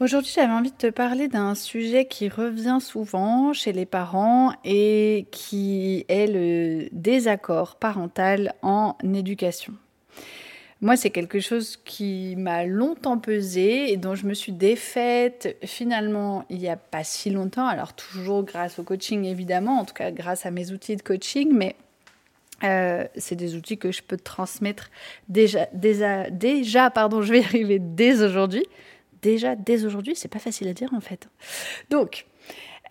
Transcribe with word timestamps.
Aujourd'hui, 0.00 0.32
j'avais 0.34 0.54
envie 0.54 0.70
de 0.70 0.76
te 0.76 0.86
parler 0.86 1.28
d'un 1.28 1.54
sujet 1.54 2.06
qui 2.06 2.30
revient 2.30 2.78
souvent 2.80 3.52
chez 3.52 3.72
les 3.72 3.84
parents 3.84 4.54
et 4.64 5.26
qui 5.30 6.06
est 6.08 6.26
le 6.26 6.88
désaccord 6.92 7.76
parental 7.76 8.54
en 8.62 8.96
éducation. 9.04 9.74
Moi, 10.80 10.96
c'est 10.96 11.10
quelque 11.10 11.38
chose 11.38 11.76
qui 11.84 12.34
m'a 12.38 12.64
longtemps 12.64 13.18
pesé 13.18 13.92
et 13.92 13.98
dont 13.98 14.14
je 14.14 14.26
me 14.26 14.32
suis 14.32 14.52
défaite 14.52 15.58
finalement 15.66 16.46
il 16.48 16.60
n'y 16.60 16.70
a 16.70 16.76
pas 16.76 17.04
si 17.04 17.28
longtemps. 17.28 17.66
Alors 17.66 17.92
toujours 17.92 18.42
grâce 18.44 18.78
au 18.78 18.84
coaching 18.84 19.26
évidemment, 19.26 19.80
en 19.80 19.84
tout 19.84 19.92
cas 19.92 20.10
grâce 20.12 20.46
à 20.46 20.50
mes 20.50 20.72
outils 20.72 20.96
de 20.96 21.02
coaching, 21.02 21.52
mais 21.52 21.76
euh, 22.64 23.04
c'est 23.16 23.36
des 23.36 23.54
outils 23.54 23.76
que 23.76 23.92
je 23.92 24.02
peux 24.02 24.16
transmettre 24.16 24.90
déjà, 25.28 25.66
déjà, 25.74 26.30
déjà 26.30 26.88
pardon, 26.88 27.20
je 27.20 27.32
vais 27.32 27.40
y 27.40 27.44
arriver 27.44 27.78
dès 27.78 28.22
aujourd'hui 28.22 28.64
déjà 29.22 29.56
dès 29.56 29.84
aujourd'hui, 29.84 30.14
c'est 30.16 30.28
pas 30.28 30.38
facile 30.38 30.68
à 30.68 30.72
dire 30.72 30.92
en 30.94 31.00
fait. 31.00 31.28
Donc, 31.90 32.26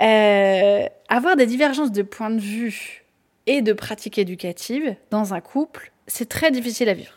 euh, 0.01 0.85
avoir 1.09 1.35
des 1.35 1.45
divergences 1.45 1.91
de 1.91 2.01
point 2.01 2.29
de 2.29 2.39
vue 2.39 3.03
et 3.47 3.61
de 3.61 3.73
pratiques 3.73 4.17
éducatives 4.17 4.95
dans 5.11 5.33
un 5.33 5.41
couple, 5.41 5.91
c'est 6.07 6.29
très 6.29 6.51
difficile 6.51 6.89
à 6.89 6.93
vivre. 6.93 7.13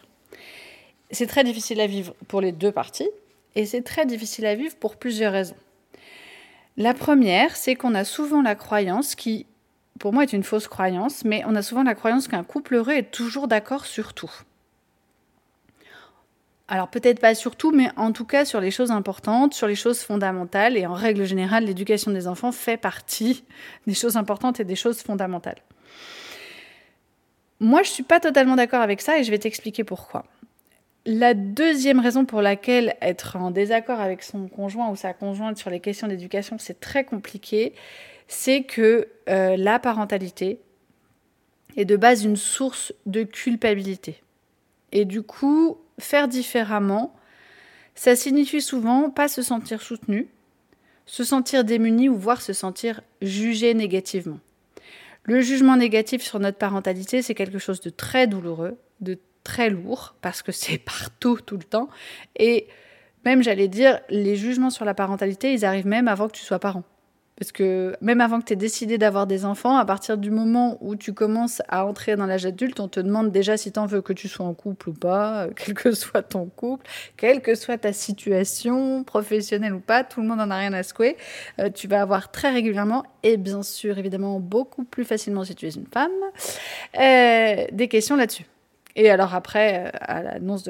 C'est 1.10 1.27
très 1.27 1.44
difficile 1.44 1.80
à 1.80 1.86
vivre 1.86 2.14
pour 2.28 2.40
les 2.40 2.52
deux 2.52 2.72
parties 2.72 3.10
et 3.55 3.66
c'est 3.66 3.83
très 3.83 4.06
difficile 4.06 4.46
à 4.46 4.55
vivre 4.55 4.74
pour 4.77 4.96
plusieurs 4.96 5.33
raisons. 5.33 5.56
La 6.77 6.95
première, 6.95 7.55
c'est 7.55 7.74
qu'on 7.74 7.95
a 7.95 8.05
souvent 8.05 8.40
la 8.40 8.55
croyance 8.55 9.14
qui, 9.14 9.46
pour 9.98 10.12
moi, 10.12 10.22
est 10.22 10.33
une 10.33 10.42
fausse 10.42 10.68
croyance, 10.68 11.24
mais 11.24 11.42
on 11.46 11.55
a 11.55 11.61
souvent 11.61 11.83
la 11.83 11.95
croyance 11.95 12.28
qu'un 12.28 12.45
couple 12.45 12.77
heureux 12.77 12.95
est 12.95 13.11
toujours 13.11 13.46
d'accord 13.46 13.84
sur 13.84 14.14
tout. 14.14 14.33
Alors 16.68 16.89
peut-être 16.89 17.20
pas 17.20 17.34
sur 17.34 17.56
tout, 17.56 17.70
mais 17.70 17.90
en 17.96 18.12
tout 18.12 18.24
cas 18.24 18.45
sur 18.45 18.61
les 18.61 18.70
choses 18.70 18.90
importantes, 18.90 19.55
sur 19.55 19.67
les 19.67 19.74
choses 19.74 20.00
fondamentales. 20.00 20.77
Et 20.77 20.86
en 20.86 20.95
règle 20.95 21.24
générale, 21.24 21.64
l'éducation 21.64 22.11
des 22.11 22.27
enfants 22.27 22.52
fait 22.52 22.77
partie 22.77 23.45
des 23.86 23.95
choses 23.95 24.17
importantes 24.17 24.61
et 24.61 24.64
des 24.64 24.77
choses 24.77 25.02
fondamentales. 25.02 25.58
Moi, 27.61 27.83
je 27.83 27.90
ne 27.90 27.95
suis 27.95 28.02
pas 28.02 28.20
totalement 28.20 28.56
d'accord 28.56 28.80
avec 28.80 29.01
ça 29.01 29.18
et 29.18 29.24
je 29.24 29.30
vais 29.30 29.39
t'expliquer 29.39 29.84
pourquoi. 29.84 30.24
La 31.05 31.34
deuxième 31.34 32.01
raison 32.01 32.24
pour 32.24 32.42
laquelle 32.42 32.95
être 33.01 33.36
en 33.36 33.51
désaccord 33.51 34.01
avec 34.01 34.22
son 34.22 34.48
conjoint 34.48 34.89
ou 34.89 34.96
sa 34.96 35.12
conjointe 35.12 35.58
sur 35.58 35.68
les 35.68 35.80
questions 35.80 36.06
d'éducation, 36.06 36.56
c'est 36.58 36.78
très 36.78 37.05
compliqué, 37.05 37.72
c'est 38.28 38.62
que 38.62 39.08
euh, 39.28 39.56
la 39.56 39.78
parentalité 39.78 40.61
est 41.77 41.84
de 41.84 41.96
base 41.96 42.24
une 42.24 42.36
source 42.36 42.92
de 43.06 43.24
culpabilité. 43.24 44.22
Et 44.92 45.05
du 45.05 45.22
coup, 45.22 45.78
faire 46.02 46.29
différemment, 46.29 47.14
ça 47.95 48.17
signifie 48.17 48.63
souvent 48.63 49.11
pas 49.11 49.29
se 49.29 49.42
sentir 49.42 49.83
soutenu, 49.83 50.29
se 51.07 51.24
sentir 51.24 51.64
démuni 51.64 52.08
ou 52.08 52.17
voire 52.17 52.40
se 52.40 52.52
sentir 52.52 53.02
jugé 53.20 53.74
négativement. 53.74 54.40
Le 55.24 55.40
jugement 55.40 55.77
négatif 55.77 56.23
sur 56.23 56.40
notre 56.40 56.58
parentalité, 56.58 57.23
c'est 57.23 57.35
quelque 57.35 57.58
chose 57.58 57.80
de 57.80 57.90
très 57.90 58.27
douloureux, 58.27 58.79
de 59.01 59.18
très 59.45 59.70
lourd, 59.70 60.14
parce 60.20 60.42
que 60.42 60.52
c'est 60.52 60.79
partout, 60.85 61.39
tout 61.45 61.57
le 61.57 61.64
temps. 61.64 61.89
Et 62.36 62.67
même, 63.24 63.42
j'allais 63.42 63.69
dire, 63.69 64.01
les 64.08 64.36
jugements 64.36 64.70
sur 64.70 64.84
la 64.84 64.95
parentalité, 64.95 65.52
ils 65.52 65.64
arrivent 65.64 65.86
même 65.86 66.08
avant 66.08 66.29
que 66.29 66.36
tu 66.36 66.42
sois 66.42 66.58
parent. 66.58 66.84
Parce 67.42 67.51
que 67.51 67.97
même 68.01 68.20
avant 68.20 68.39
que 68.39 68.45
tu 68.45 68.53
aies 68.53 68.57
décidé 68.57 68.98
d'avoir 68.98 69.27
des 69.27 69.45
enfants, 69.45 69.77
à 69.77 69.85
partir 69.85 70.17
du 70.17 70.30
moment 70.30 70.79
où 70.80 70.95
tu 70.95 71.13
commences 71.13 71.61
à 71.67 71.85
entrer 71.85 72.14
dans 72.14 72.27
l'âge 72.27 72.47
adulte, 72.47 72.79
on 72.79 72.86
te 72.86 73.01
demande 73.01 73.33
déjà 73.33 73.57
si 73.57 73.73
tu 73.73 73.80
en 73.80 73.86
veux 73.86 74.01
que 74.01 74.13
tu 74.13 74.29
sois 74.29 74.47
en 74.47 74.55
couple 74.55 74.91
ou 74.91 74.92
pas, 74.92 75.47
euh, 75.47 75.51
quel 75.57 75.75
que 75.75 75.91
soit 75.91 76.23
ton 76.23 76.47
couple, 76.47 76.86
quelle 77.17 77.42
que 77.42 77.57
soit 77.57 77.79
ta 77.79 77.92
situation, 77.92 79.02
professionnelle 79.02 79.75
ou 79.75 79.81
pas, 79.81 80.05
tout 80.05 80.20
le 80.20 80.29
monde 80.29 80.41
en 80.41 80.52
a 80.52 80.57
rien 80.57 80.73
à 80.73 80.85
secouer. 80.85 81.17
Euh, 81.58 81.69
tu 81.69 81.89
vas 81.89 82.01
avoir 82.01 82.31
très 82.31 82.52
régulièrement, 82.52 83.02
et 83.25 83.36
bien 83.36 83.64
sûr, 83.64 83.98
évidemment, 83.98 84.39
beaucoup 84.39 84.85
plus 84.85 85.05
facilement 85.05 85.42
si 85.42 85.57
tu 85.57 85.67
es 85.67 85.70
une 85.70 85.89
femme, 85.92 86.13
euh, 86.97 87.67
des 87.73 87.89
questions 87.89 88.14
là-dessus. 88.14 88.47
Et 88.95 89.11
alors 89.11 89.35
après, 89.35 89.86
euh, 89.86 89.91
à 90.01 90.23
l'annonce 90.23 90.64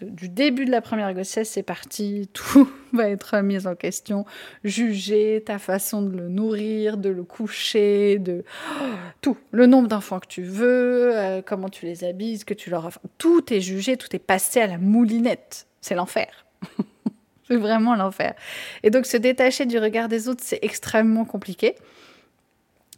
du 0.00 0.28
début 0.28 0.64
de 0.64 0.70
la 0.70 0.80
première 0.80 1.12
grossesse, 1.12 1.50
c'est 1.50 1.62
parti, 1.62 2.28
tout 2.32 2.70
va 2.92 3.08
être 3.08 3.40
mis 3.40 3.66
en 3.66 3.74
question, 3.74 4.24
juger 4.64 5.42
ta 5.44 5.58
façon 5.58 6.02
de 6.02 6.16
le 6.16 6.28
nourrir, 6.28 6.96
de 6.96 7.08
le 7.08 7.24
coucher, 7.24 8.18
de 8.18 8.44
tout, 9.20 9.36
le 9.50 9.66
nombre 9.66 9.88
d'enfants 9.88 10.20
que 10.20 10.28
tu 10.28 10.42
veux, 10.42 11.16
euh, 11.16 11.42
comment 11.44 11.68
tu 11.68 11.86
les 11.86 12.04
habilles, 12.04 12.38
ce 12.38 12.44
que 12.44 12.54
tu 12.54 12.70
leur 12.70 12.86
offres, 12.86 13.00
tout 13.18 13.52
est 13.52 13.60
jugé, 13.60 13.96
tout 13.96 14.14
est 14.14 14.20
passé 14.20 14.60
à 14.60 14.66
la 14.66 14.78
moulinette. 14.78 15.66
C'est 15.80 15.94
l'enfer. 15.94 16.46
c'est 17.48 17.56
vraiment 17.56 17.96
l'enfer. 17.96 18.34
Et 18.82 18.90
donc 18.90 19.06
se 19.06 19.16
détacher 19.16 19.66
du 19.66 19.78
regard 19.78 20.08
des 20.08 20.28
autres, 20.28 20.42
c'est 20.44 20.60
extrêmement 20.62 21.24
compliqué. 21.24 21.74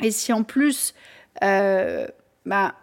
Et 0.03 0.11
si 0.11 0.33
en 0.33 0.43
plus, 0.43 0.95
euh, 1.43 2.07
bah, 2.47 2.75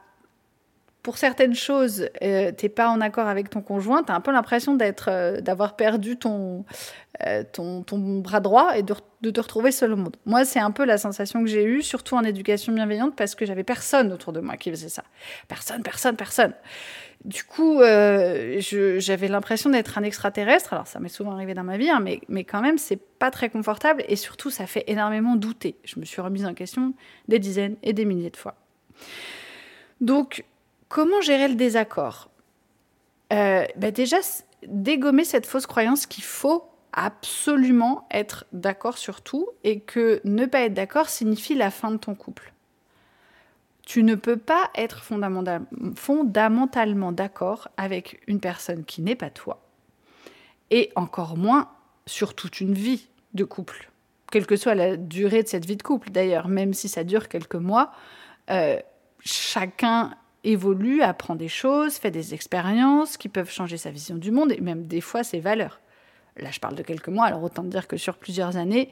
pour 1.08 1.18
certaines 1.18 1.56
choses, 1.56 2.10
euh, 2.22 2.52
tu 2.52 2.66
n'es 2.66 2.70
pas 2.70 2.90
en 2.90 3.00
accord 3.00 3.30
avec 3.30 3.50
ton 3.50 3.62
conjoint, 3.62 4.04
tu 4.04 4.12
as 4.12 4.16
un 4.16 4.20
peu 4.20 4.34
l'impression 4.34 4.74
d'être, 4.74 5.08
euh, 5.10 5.40
d'avoir 5.40 5.78
perdu 5.78 6.18
ton, 6.18 6.66
euh, 7.26 7.46
ton, 7.50 7.82
ton, 7.82 8.20
bras 8.20 8.42
droit 8.42 8.78
et 8.78 8.84
de, 8.84 8.94
te 9.32 9.40
retrouver 9.40 9.72
seul 9.72 9.94
au 9.94 9.96
monde. 9.96 10.18
Moi, 10.26 10.44
c'est 10.44 10.60
un 10.60 10.72
peu 10.72 10.84
la 10.84 10.98
sensation 10.98 11.42
que 11.46 11.48
j'ai 11.48 11.64
eue, 11.64 11.82
surtout 11.82 12.16
en 12.16 12.26
éducation 12.26 12.74
bienveillante, 12.74 13.16
parce 13.16 13.36
que 13.36 13.46
j'avais 13.46 13.64
personne 13.64 14.12
autour 14.12 14.34
de 14.34 14.42
moi 14.42 14.58
qui 14.58 14.70
faisait 14.70 14.90
ça. 14.90 15.06
Personne, 15.48 15.82
personne, 15.82 16.18
personne. 16.18 16.52
Du 17.24 17.46
coup, 17.46 17.80
j'avais 17.80 19.30
l'impression 19.30 19.70
d'être 19.70 19.98
un 19.98 20.04
extraterrestre. 20.04 20.74
Alors, 20.74 20.88
ça 20.88 21.00
m'est 21.00 21.08
souvent 21.08 21.32
arrivé 21.32 21.54
dans 21.54 21.64
ma 21.64 21.78
vie, 21.78 21.90
hein, 21.90 22.02
mais, 22.02 22.20
mais 22.28 22.44
quand 22.44 22.60
même, 22.60 22.78
c'est 22.78 23.00
pas 23.00 23.32
très 23.32 23.50
confortable 23.50 24.04
et 24.10 24.18
surtout, 24.18 24.50
ça 24.50 24.68
fait 24.68 24.84
énormément 24.88 25.38
douter. 25.38 25.78
Je 25.86 26.02
me 26.02 26.04
suis 26.04 26.20
remise 26.22 26.46
en 26.46 26.54
question 26.54 26.94
des 27.30 27.40
dizaines 27.40 27.78
et 27.82 27.94
des 27.94 28.04
milliers 28.04 28.30
de 28.30 28.36
fois. 28.36 28.56
Donc, 30.02 30.44
Comment 30.90 31.22
gérer 31.22 31.48
le 31.48 31.56
désaccord 31.56 32.30
euh, 33.34 33.66
bah 33.76 33.92
Déjà, 33.92 34.18
dégommer 34.66 35.26
cette 35.26 35.46
fausse 35.46 35.68
croyance 35.68 36.06
qu'il 36.06 36.24
faut 36.24 36.70
absolument 36.94 38.08
être 38.12 38.46
d'accord 38.54 38.98
sur 38.98 39.22
tout 39.22 39.48
et 39.64 39.82
que 39.82 40.22
ne 40.24 40.46
pas 40.46 40.62
être 40.62 40.74
d'accord 40.74 41.10
signifie 41.10 41.56
la 41.56 41.70
fin 41.70 41.92
de 41.92 41.98
ton 41.98 42.16
couple. 42.16 42.54
Tu 43.86 44.04
ne 44.04 44.16
peux 44.16 44.38
pas 44.38 44.70
être 44.76 45.02
fondamentalement 45.96 47.12
d'accord 47.12 47.70
avec 47.78 48.22
une 48.28 48.40
personne 48.40 48.84
qui 48.84 49.02
n'est 49.02 49.16
pas 49.16 49.30
toi 49.30 49.62
et 50.72 50.92
encore 50.96 51.38
moins 51.38 51.70
sur 52.06 52.36
toute 52.36 52.60
une 52.62 52.74
vie 52.74 53.08
de 53.34 53.44
couple, 53.44 53.90
quelle 54.32 54.46
que 54.46 54.56
soit 54.56 54.76
la 54.76 54.98
durée 54.98 55.44
de 55.44 55.48
cette 55.48 55.66
vie 55.66 55.78
de 55.78 55.84
couple 55.84 56.10
d'ailleurs, 56.10 56.48
même 56.48 56.74
si 56.74 56.90
ça 56.90 57.04
dure 57.04 57.30
quelques 57.30 57.56
mois, 57.56 57.92
euh, 58.50 58.80
chacun 59.20 60.16
évolue, 60.48 61.02
apprend 61.02 61.36
des 61.36 61.48
choses, 61.48 61.98
fait 61.98 62.12
des 62.12 62.34
expériences 62.34 63.18
qui 63.18 63.30
peuvent 63.30 63.52
changer 63.52 63.78
sa 63.78 63.92
vision 63.92 64.16
du 64.16 64.32
monde 64.32 64.52
et 64.52 64.62
même 64.62 64.88
des 64.88 65.02
fois 65.02 65.24
ses 65.24 65.40
valeurs. 65.40 65.80
Là, 66.38 66.52
je 66.52 66.60
parle 66.60 66.76
de 66.76 66.84
quelques 66.84 67.10
mois, 67.10 67.26
alors 67.26 67.44
autant 67.44 67.64
dire 67.64 67.88
que 67.88 67.98
sur 67.98 68.18
plusieurs 68.18 68.58
années, 68.58 68.90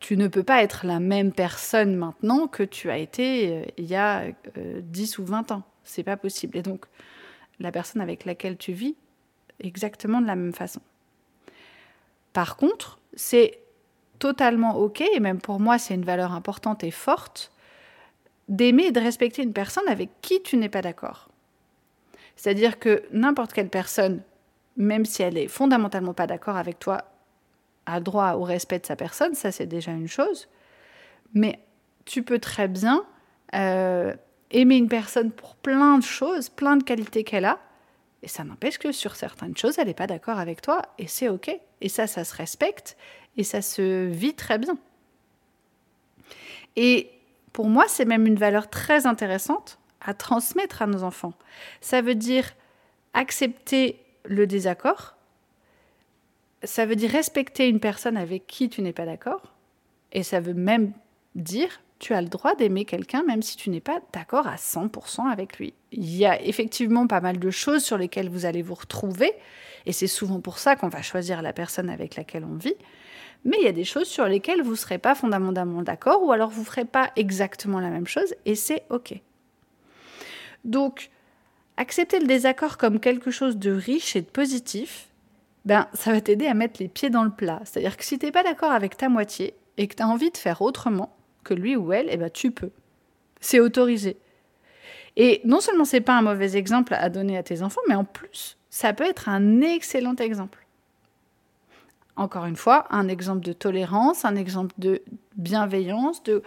tu 0.00 0.16
ne 0.16 0.28
peux 0.28 0.42
pas 0.42 0.62
être 0.62 0.84
la 0.84 1.00
même 1.00 1.32
personne 1.32 1.94
maintenant 1.94 2.46
que 2.46 2.62
tu 2.62 2.90
as 2.90 2.98
été 2.98 3.48
euh, 3.48 3.64
il 3.78 3.86
y 3.86 3.94
a 3.94 4.24
10 4.56 5.18
euh, 5.18 5.22
ou 5.22 5.24
20 5.24 5.52
ans. 5.52 5.62
C'est 5.84 6.02
pas 6.02 6.16
possible. 6.16 6.58
Et 6.58 6.62
donc, 6.62 6.86
la 7.60 7.70
personne 7.70 8.02
avec 8.02 8.24
laquelle 8.24 8.56
tu 8.56 8.72
vis, 8.72 8.96
exactement 9.60 10.20
de 10.20 10.26
la 10.26 10.36
même 10.36 10.52
façon. 10.52 10.80
Par 12.32 12.56
contre, 12.56 12.98
c'est 13.14 13.58
totalement 14.18 14.76
OK, 14.76 15.00
et 15.00 15.20
même 15.20 15.40
pour 15.40 15.60
moi, 15.60 15.78
c'est 15.78 15.94
une 15.94 16.04
valeur 16.04 16.32
importante 16.32 16.82
et 16.84 16.90
forte, 16.90 17.51
d'aimer 18.48 18.86
et 18.86 18.92
de 18.92 19.00
respecter 19.00 19.42
une 19.42 19.52
personne 19.52 19.88
avec 19.88 20.10
qui 20.20 20.42
tu 20.42 20.56
n'es 20.56 20.68
pas 20.68 20.82
d'accord. 20.82 21.28
C'est-à-dire 22.36 22.78
que 22.78 23.02
n'importe 23.12 23.52
quelle 23.52 23.68
personne, 23.68 24.22
même 24.76 25.04
si 25.04 25.22
elle 25.22 25.38
est 25.38 25.48
fondamentalement 25.48 26.14
pas 26.14 26.26
d'accord 26.26 26.56
avec 26.56 26.78
toi, 26.78 27.04
a 27.86 28.00
droit 28.00 28.32
au 28.32 28.42
respect 28.42 28.78
de 28.78 28.86
sa 28.86 28.96
personne, 28.96 29.34
ça 29.34 29.52
c'est 29.52 29.66
déjà 29.66 29.92
une 29.92 30.08
chose. 30.08 30.48
Mais 31.34 31.60
tu 32.04 32.22
peux 32.22 32.38
très 32.38 32.68
bien 32.68 33.04
euh, 33.54 34.14
aimer 34.50 34.76
une 34.76 34.88
personne 34.88 35.30
pour 35.30 35.56
plein 35.56 35.98
de 35.98 36.04
choses, 36.04 36.48
plein 36.48 36.76
de 36.76 36.82
qualités 36.82 37.24
qu'elle 37.24 37.44
a, 37.44 37.58
et 38.22 38.28
ça 38.28 38.44
n'empêche 38.44 38.78
que 38.78 38.92
sur 38.92 39.16
certaines 39.16 39.56
choses, 39.56 39.78
elle 39.78 39.88
n'est 39.88 39.94
pas 39.94 40.06
d'accord 40.06 40.38
avec 40.38 40.62
toi, 40.62 40.82
et 40.98 41.08
c'est 41.08 41.28
OK. 41.28 41.50
Et 41.80 41.88
ça, 41.88 42.06
ça 42.06 42.24
se 42.24 42.34
respecte, 42.36 42.96
et 43.36 43.42
ça 43.42 43.62
se 43.62 44.06
vit 44.06 44.34
très 44.34 44.58
bien. 44.58 44.78
Et 46.76 47.10
pour 47.52 47.68
moi, 47.68 47.84
c'est 47.88 48.04
même 48.04 48.26
une 48.26 48.36
valeur 48.36 48.70
très 48.70 49.06
intéressante 49.06 49.78
à 50.00 50.14
transmettre 50.14 50.82
à 50.82 50.86
nos 50.86 51.02
enfants. 51.02 51.34
Ça 51.80 52.02
veut 52.02 52.14
dire 52.14 52.52
accepter 53.14 54.00
le 54.24 54.46
désaccord, 54.46 55.16
ça 56.64 56.86
veut 56.86 56.96
dire 56.96 57.10
respecter 57.10 57.68
une 57.68 57.80
personne 57.80 58.16
avec 58.16 58.46
qui 58.46 58.68
tu 58.68 58.82
n'es 58.82 58.92
pas 58.92 59.06
d'accord, 59.06 59.52
et 60.12 60.22
ça 60.22 60.40
veut 60.40 60.54
même 60.54 60.92
dire 61.34 61.80
tu 62.02 62.14
as 62.14 62.20
le 62.20 62.28
droit 62.28 62.56
d'aimer 62.56 62.84
quelqu'un 62.84 63.22
même 63.22 63.42
si 63.42 63.56
tu 63.56 63.70
n'es 63.70 63.80
pas 63.80 64.00
d'accord 64.12 64.48
à 64.48 64.56
100% 64.56 65.30
avec 65.30 65.58
lui. 65.58 65.72
Il 65.92 66.14
y 66.16 66.26
a 66.26 66.42
effectivement 66.42 67.06
pas 67.06 67.20
mal 67.20 67.38
de 67.38 67.50
choses 67.50 67.84
sur 67.84 67.96
lesquelles 67.96 68.28
vous 68.28 68.44
allez 68.44 68.60
vous 68.60 68.74
retrouver, 68.74 69.30
et 69.86 69.92
c'est 69.92 70.08
souvent 70.08 70.40
pour 70.40 70.58
ça 70.58 70.74
qu'on 70.74 70.88
va 70.88 71.00
choisir 71.00 71.42
la 71.42 71.52
personne 71.52 71.88
avec 71.88 72.16
laquelle 72.16 72.44
on 72.44 72.56
vit, 72.56 72.74
mais 73.44 73.56
il 73.60 73.64
y 73.64 73.68
a 73.68 73.72
des 73.72 73.84
choses 73.84 74.08
sur 74.08 74.26
lesquelles 74.26 74.62
vous 74.62 74.72
ne 74.72 74.76
serez 74.76 74.98
pas 74.98 75.14
fondamentalement 75.14 75.82
d'accord, 75.82 76.24
ou 76.24 76.32
alors 76.32 76.50
vous 76.50 76.62
ne 76.62 76.66
ferez 76.66 76.84
pas 76.84 77.12
exactement 77.14 77.78
la 77.78 77.88
même 77.88 78.08
chose, 78.08 78.34
et 78.46 78.56
c'est 78.56 78.82
OK. 78.90 79.14
Donc, 80.64 81.10
accepter 81.76 82.18
le 82.18 82.26
désaccord 82.26 82.78
comme 82.78 82.98
quelque 82.98 83.30
chose 83.30 83.58
de 83.58 83.70
riche 83.70 84.16
et 84.16 84.22
de 84.22 84.26
positif, 84.26 85.06
ben, 85.64 85.86
ça 85.94 86.10
va 86.10 86.20
t'aider 86.20 86.48
à 86.48 86.54
mettre 86.54 86.82
les 86.82 86.88
pieds 86.88 87.10
dans 87.10 87.22
le 87.22 87.30
plat. 87.30 87.60
C'est-à-dire 87.64 87.96
que 87.96 88.04
si 88.04 88.18
tu 88.18 88.26
n'es 88.26 88.32
pas 88.32 88.42
d'accord 88.42 88.72
avec 88.72 88.96
ta 88.96 89.08
moitié 89.08 89.54
et 89.76 89.86
que 89.86 89.94
tu 89.94 90.02
as 90.02 90.08
envie 90.08 90.32
de 90.32 90.36
faire 90.36 90.62
autrement 90.62 91.14
que 91.44 91.54
lui 91.54 91.76
ou 91.76 91.92
elle, 91.92 92.08
eh 92.10 92.16
ben, 92.16 92.30
tu 92.30 92.50
peux. 92.50 92.70
C'est 93.40 93.60
autorisé. 93.60 94.16
Et 95.16 95.40
non 95.44 95.60
seulement 95.60 95.84
c'est 95.84 96.00
pas 96.00 96.16
un 96.16 96.22
mauvais 96.22 96.56
exemple 96.56 96.94
à 96.94 97.08
donner 97.10 97.36
à 97.36 97.42
tes 97.42 97.62
enfants, 97.62 97.80
mais 97.88 97.94
en 97.94 98.04
plus, 98.04 98.56
ça 98.70 98.92
peut 98.92 99.04
être 99.04 99.28
un 99.28 99.60
excellent 99.60 100.16
exemple. 100.16 100.66
Encore 102.16 102.44
une 102.44 102.56
fois, 102.56 102.86
un 102.90 103.08
exemple 103.08 103.44
de 103.44 103.52
tolérance, 103.52 104.24
un 104.24 104.36
exemple 104.36 104.74
de 104.78 105.02
bienveillance, 105.36 106.22
de 106.22 106.42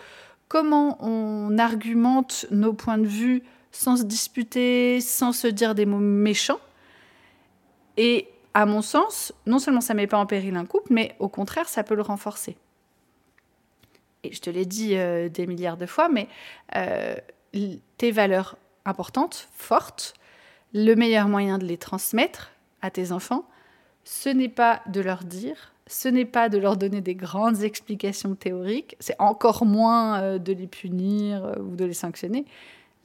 comment 0.47 0.97
on 1.03 1.57
argumente 1.57 2.45
nos 2.51 2.73
points 2.73 2.97
de 2.97 3.07
vue 3.07 3.43
sans 3.71 3.97
se 3.97 4.03
disputer, 4.03 5.01
sans 5.01 5.31
se 5.31 5.47
dire 5.47 5.75
des 5.75 5.85
mots 5.85 5.99
méchants. 5.99 6.59
Et 7.97 8.29
à 8.53 8.65
mon 8.65 8.81
sens, 8.81 9.33
non 9.45 9.59
seulement 9.59 9.81
ça 9.81 9.93
ne 9.93 9.97
met 9.97 10.07
pas 10.07 10.17
en 10.17 10.25
péril 10.25 10.55
un 10.55 10.65
couple, 10.65 10.93
mais 10.93 11.15
au 11.19 11.27
contraire, 11.27 11.67
ça 11.67 11.83
peut 11.83 11.95
le 11.95 12.01
renforcer. 12.01 12.57
Et 14.25 14.33
je 14.33 14.41
te 14.41 14.49
l'ai 14.49 14.65
dit 14.65 14.95
euh, 14.95 15.29
des 15.29 15.47
milliards 15.47 15.77
de 15.77 15.85
fois, 15.85 16.09
mais 16.09 16.27
euh, 16.75 17.15
tes 17.97 18.11
valeurs 18.11 18.57
importantes, 18.85 19.47
fortes, 19.53 20.13
le 20.73 20.95
meilleur 20.95 21.27
moyen 21.27 21.57
de 21.57 21.65
les 21.65 21.77
transmettre 21.77 22.51
à 22.81 22.91
tes 22.91 23.11
enfants, 23.11 23.47
ce 24.03 24.29
n'est 24.29 24.49
pas 24.49 24.81
de 24.87 25.01
leur 25.01 25.23
dire, 25.23 25.73
ce 25.87 26.07
n'est 26.07 26.25
pas 26.25 26.49
de 26.49 26.57
leur 26.57 26.77
donner 26.77 27.01
des 27.01 27.15
grandes 27.15 27.63
explications 27.63 28.35
théoriques, 28.35 28.95
c'est 28.99 29.15
encore 29.19 29.65
moins 29.65 30.21
euh, 30.21 30.37
de 30.37 30.53
les 30.53 30.67
punir 30.67 31.55
ou 31.59 31.75
de 31.75 31.85
les 31.85 31.93
sanctionner. 31.93 32.45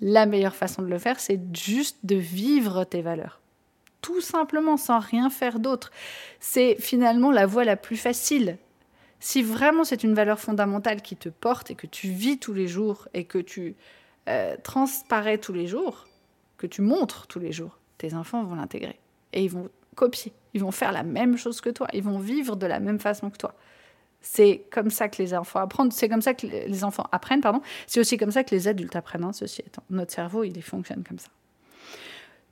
La 0.00 0.26
meilleure 0.26 0.56
façon 0.56 0.82
de 0.82 0.88
le 0.88 0.98
faire, 0.98 1.20
c'est 1.20 1.40
juste 1.54 1.98
de 2.04 2.16
vivre 2.16 2.84
tes 2.84 3.02
valeurs 3.02 3.40
tout 4.02 4.22
simplement 4.22 4.76
sans 4.76 4.98
rien 4.98 5.30
faire 5.30 5.58
d'autre. 5.58 5.90
C'est 6.38 6.76
finalement 6.78 7.30
la 7.30 7.46
voie 7.46 7.64
la 7.64 7.76
plus 7.76 7.96
facile. 7.96 8.56
Si 9.20 9.42
vraiment 9.42 9.84
c'est 9.84 10.02
une 10.02 10.14
valeur 10.14 10.40
fondamentale 10.40 11.02
qui 11.02 11.14
te 11.14 11.28
porte 11.28 11.70
et 11.70 11.74
que 11.74 11.86
tu 11.86 12.08
vis 12.08 12.38
tous 12.38 12.54
les 12.54 12.66
jours 12.66 13.06
et 13.14 13.24
que 13.24 13.38
tu 13.38 13.76
euh, 14.28 14.56
transparais 14.62 15.38
tous 15.38 15.52
les 15.52 15.66
jours, 15.66 16.06
que 16.56 16.66
tu 16.66 16.80
montres 16.82 17.26
tous 17.26 17.38
les 17.38 17.52
jours, 17.52 17.78
tes 17.98 18.14
enfants 18.14 18.42
vont 18.44 18.54
l'intégrer 18.54 18.98
et 19.32 19.44
ils 19.44 19.50
vont 19.50 19.68
copier. 19.94 20.32
Ils 20.54 20.62
vont 20.62 20.70
faire 20.70 20.92
la 20.92 21.02
même 21.02 21.36
chose 21.36 21.60
que 21.60 21.70
toi. 21.70 21.86
Ils 21.92 22.02
vont 22.02 22.18
vivre 22.18 22.56
de 22.56 22.66
la 22.66 22.80
même 22.80 22.98
façon 22.98 23.30
que 23.30 23.36
toi. 23.36 23.54
C'est 24.22 24.62
comme 24.70 24.90
ça 24.90 25.08
que 25.08 25.22
les 25.22 25.34
enfants 25.34 25.60
apprennent. 25.60 25.90
C'est 25.90 26.08
comme 26.08 26.22
ça 26.22 26.34
que 26.34 26.46
les 26.46 26.84
enfants 26.84 27.06
apprennent, 27.12 27.40
pardon. 27.40 27.62
C'est 27.86 28.00
aussi 28.00 28.16
comme 28.16 28.30
ça 28.30 28.44
que 28.44 28.54
les 28.54 28.68
adultes 28.68 28.96
apprennent, 28.96 29.24
hein, 29.24 29.32
ceci 29.32 29.62
étant. 29.62 29.82
Notre 29.90 30.12
cerveau, 30.12 30.44
il 30.44 30.60
fonctionne 30.62 31.04
comme 31.04 31.18
ça. 31.18 31.28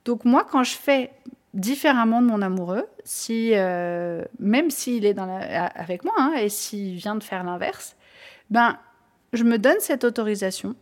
Donc 0.05 0.25
moi, 0.25 0.45
quand 0.49 0.63
je 0.63 0.75
fais 0.75 1.11
différemment 1.53 2.21
de 2.21 2.27
mon 2.27 2.41
amoureux, 2.41 2.85
si, 3.03 3.51
euh, 3.53 4.23
même 4.39 4.69
s'il 4.69 5.05
est 5.05 5.17
avec 5.17 6.03
moi 6.03 6.13
hein, 6.17 6.33
et 6.37 6.49
s'il 6.49 6.95
vient 6.95 7.15
de 7.15 7.23
faire 7.23 7.43
l'inverse, 7.43 7.95
ben, 8.49 8.77
je 9.33 9.43
me 9.43 9.57
donne 9.57 9.79
cette 9.79 10.03
autorisation. 10.03 10.75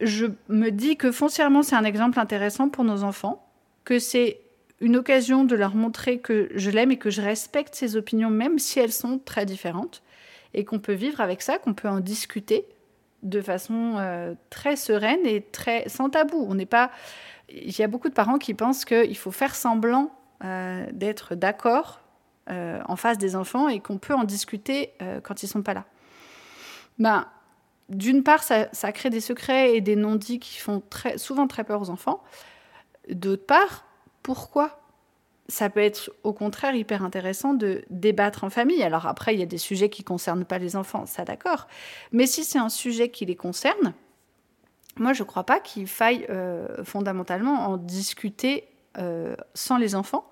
Je 0.00 0.26
me 0.48 0.70
dis 0.70 0.96
que 0.96 1.10
foncièrement, 1.10 1.62
c'est 1.62 1.74
un 1.74 1.84
exemple 1.84 2.20
intéressant 2.20 2.68
pour 2.68 2.84
nos 2.84 3.02
enfants, 3.02 3.44
que 3.84 3.98
c'est 3.98 4.40
une 4.80 4.96
occasion 4.96 5.44
de 5.44 5.56
leur 5.56 5.74
montrer 5.74 6.18
que 6.18 6.50
je 6.54 6.70
l'aime 6.70 6.92
et 6.92 6.98
que 6.98 7.10
je 7.10 7.20
respecte 7.20 7.74
ses 7.74 7.96
opinions, 7.96 8.30
même 8.30 8.60
si 8.60 8.78
elles 8.78 8.92
sont 8.92 9.18
très 9.18 9.44
différentes, 9.44 10.02
et 10.54 10.64
qu'on 10.64 10.78
peut 10.78 10.92
vivre 10.92 11.20
avec 11.20 11.42
ça, 11.42 11.58
qu'on 11.58 11.74
peut 11.74 11.88
en 11.88 12.00
discuter 12.00 12.64
de 13.24 13.40
façon 13.40 13.96
euh, 13.98 14.34
très 14.50 14.76
sereine 14.76 15.26
et 15.26 15.42
très 15.42 15.88
sans 15.88 16.10
tabou. 16.10 16.46
On 16.48 16.54
n'est 16.54 16.66
pas 16.66 16.92
il 17.48 17.78
y 17.78 17.82
a 17.82 17.86
beaucoup 17.86 18.08
de 18.08 18.14
parents 18.14 18.38
qui 18.38 18.54
pensent 18.54 18.84
qu'il 18.84 19.16
faut 19.16 19.30
faire 19.30 19.54
semblant 19.54 20.10
euh, 20.44 20.86
d'être 20.92 21.34
d'accord 21.34 22.00
euh, 22.50 22.80
en 22.86 22.96
face 22.96 23.18
des 23.18 23.36
enfants 23.36 23.68
et 23.68 23.80
qu'on 23.80 23.98
peut 23.98 24.14
en 24.14 24.24
discuter 24.24 24.92
euh, 25.02 25.20
quand 25.20 25.42
ils 25.42 25.48
sont 25.48 25.62
pas 25.62 25.74
là. 25.74 25.84
Ben, 26.98 27.26
D'une 27.88 28.22
part, 28.22 28.42
ça, 28.42 28.92
crée 28.92 29.10
des 29.10 29.20
secrets 29.20 29.76
et 29.76 29.80
des 29.80 29.96
non-dits 29.96 30.38
qui 30.38 30.58
font 30.58 30.82
souvent 31.16 31.46
très 31.46 31.64
peur 31.64 31.80
aux 31.80 31.90
enfants. 31.90 32.22
D'autre 33.10 33.46
part, 33.46 33.84
pourquoi? 34.22 34.80
Ça 35.48 35.70
peut 35.70 35.80
être 35.80 36.12
au 36.24 36.34
contraire 36.34 36.74
hyper 36.74 37.02
intéressant 37.02 37.54
de 37.54 37.82
débattre 37.88 38.44
en 38.44 38.50
famille. 38.50 38.82
Alors 38.82 39.06
après, 39.06 39.34
il 39.34 39.40
y 39.40 39.42
a 39.42 39.46
des 39.46 39.56
sujets 39.56 39.88
qui 39.88 40.02
ne 40.02 40.06
concernent 40.06 40.44
pas 40.44 40.58
les 40.58 40.76
enfants, 40.76 41.06
ça 41.06 41.24
d'accord. 41.24 41.66
Mais 42.12 42.26
si 42.26 42.44
c'est 42.44 42.58
un 42.58 42.68
sujet 42.68 43.08
qui 43.08 43.24
les 43.24 43.36
concerne, 43.36 43.94
moi, 44.98 45.12
je 45.12 45.22
ne 45.22 45.26
crois 45.26 45.44
pas 45.44 45.60
qu'il 45.60 45.86
faille 45.86 46.26
euh, 46.30 46.84
fondamentalement 46.84 47.68
en 47.68 47.76
discuter 47.76 48.68
euh, 48.98 49.34
sans 49.54 49.76
les 49.76 49.94
enfants, 49.94 50.28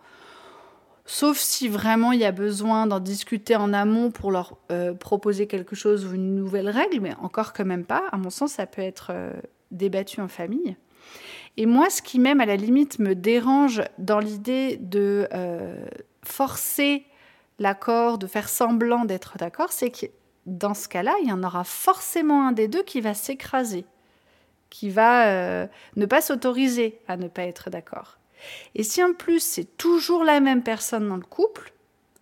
sauf 1.05 1.39
si 1.39 1.69
vraiment 1.69 2.13
il 2.13 2.21
y 2.21 2.25
a 2.25 2.33
besoin 2.33 2.87
d'en 2.87 3.01
discuter 3.01 3.57
en 3.57 3.73
amont 3.73 4.11
pour 4.11 4.31
leur 4.31 4.57
euh, 4.73 4.95
proposer 4.95 5.47
quelque 5.47 5.77
chose 5.77 6.07
ou 6.07 6.15
une 6.15 6.35
nouvelle 6.35 6.69
règle, 6.69 7.01
mais 7.01 7.15
encore 7.21 7.53
quand 7.53 7.65
même 7.65 7.85
pas. 7.85 8.05
À 8.13 8.17
mon 8.17 8.31
sens, 8.31 8.53
ça 8.53 8.67
peut 8.67 8.83
être 8.83 9.13
débattu 9.71 10.21
en 10.21 10.29
famille. 10.29 10.77
Et 11.57 11.67
moi, 11.67 11.89
ce 11.91 12.03
qui 12.03 12.19
même 12.19 12.41
à 12.41 12.47
la 12.47 12.57
limite 12.57 12.99
me 12.99 13.15
dérange 13.15 13.83
dans 13.99 14.19
l'idée 14.19 14.77
de 14.81 15.29
forcer 16.23 17.07
l'accord, 17.59 18.19
de 18.19 18.27
faire 18.27 18.49
semblant 18.49 19.05
d'être 19.05 19.39
d'accord, 19.39 19.73
c'est 19.73 19.91
que 19.91 20.07
dans 20.45 20.75
ce 20.75 20.89
cas-là, 20.89 21.15
il 21.23 21.29
y 21.29 21.33
en 21.33 21.43
aura 21.43 21.65
forcément 21.65 22.47
un 22.47 22.53
des 22.53 22.69
deux 22.69 22.83
qui 22.83 23.01
va 23.01 23.15
s'écraser 23.15 23.85
qui 24.77 24.91
va 24.91 25.29
euh, 25.29 25.67
ne 25.97 26.05
pas 26.05 26.21
s'autoriser 26.21 26.99
à 27.09 27.17
ne 27.17 27.29
pas 27.29 27.45
être 27.45 27.71
d'accord. 27.71 28.19
Et 28.75 28.83
si 28.83 29.03
en 29.03 29.15
plus 29.15 29.41
c'est 29.41 29.79
toujours 29.79 30.23
la 30.23 30.39
même 30.39 30.63
personne 30.63 31.09
dans 31.09 31.17
le 31.17 31.23
couple, 31.23 31.73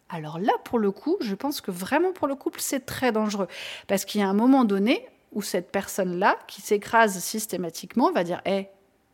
alors 0.08 0.38
là 0.38 0.52
pour 0.62 0.78
le 0.78 0.92
coup, 0.92 1.16
je 1.20 1.34
pense 1.34 1.61
que 1.61 1.73
vraiment 1.73 2.12
pour 2.12 2.28
le 2.28 2.37
couple 2.37 2.61
c'est 2.61 2.87
très 2.87 3.11
dangereux. 3.11 3.49
Parce 3.88 4.04
qu'il 4.04 4.20
y 4.20 4.25
a 4.25 4.28
un 4.28 4.34
moment 4.34 4.64
donné 4.64 5.04
où 5.32 5.42
cette 5.42 5.73
personne-là, 5.73 6.38
qui 6.46 6.62
s'écrase 6.62 7.18
systématiquement, 7.18 8.12
va 8.12 8.23
dire 8.23 8.40
Hé, 8.46 8.68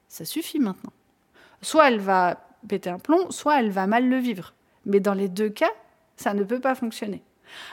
ça 0.09 0.26
suffit 0.26 0.59
maintenant. 0.59 0.92
Soit 1.62 1.88
elle 1.88 2.00
va 2.00 2.47
péter 2.68 2.90
un 2.90 2.99
plomb, 2.99 3.30
soit 3.30 3.59
elle 3.59 3.70
va 3.70 3.87
mal 3.87 4.06
le 4.06 4.18
vivre. 4.18 4.52
Mais 4.85 5.00
dans 5.00 5.14
les 5.14 5.28
deux 5.28 5.49
cas, 5.49 5.73
ça 6.18 6.35
ne 6.35 6.44
peut 6.44 6.61
pas 6.61 6.75
fonctionner. 6.75 7.23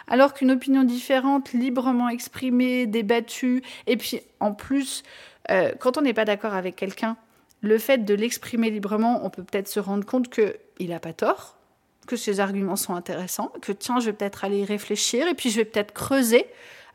Alors 0.07 0.33
qu'une 0.33 0.51
opinion 0.51 0.83
différente, 0.83 1.53
librement 1.53 2.09
exprimée, 2.09 2.87
débattue, 2.87 3.63
et 3.85 3.97
puis 3.97 4.21
en 4.39 4.53
plus 4.53 5.03
euh, 5.51 5.71
quand 5.79 5.97
on 5.97 6.01
n'est 6.01 6.13
pas 6.13 6.25
d'accord 6.25 6.53
avec 6.53 6.75
quelqu'un, 6.75 7.17
le 7.61 7.77
fait 7.77 7.99
de 7.99 8.13
l'exprimer 8.13 8.69
librement, 8.69 9.25
on 9.25 9.29
peut 9.29 9.43
peut-être 9.43 9.67
se 9.67 9.79
rendre 9.79 10.05
compte 10.05 10.29
qu'il 10.29 10.89
n'a 10.89 10.99
pas 10.99 11.13
tort, 11.13 11.57
que 12.05 12.15
ses 12.15 12.39
arguments 12.39 12.75
sont 12.75 12.95
intéressants, 12.95 13.51
que 13.61 13.71
tiens, 13.71 13.99
je 13.99 14.07
vais 14.07 14.13
peut-être 14.13 14.45
aller 14.45 14.59
y 14.59 14.65
réfléchir, 14.65 15.27
et 15.27 15.33
puis 15.33 15.49
je 15.49 15.57
vais 15.57 15.65
peut-être 15.65 15.93
creuser, 15.93 16.45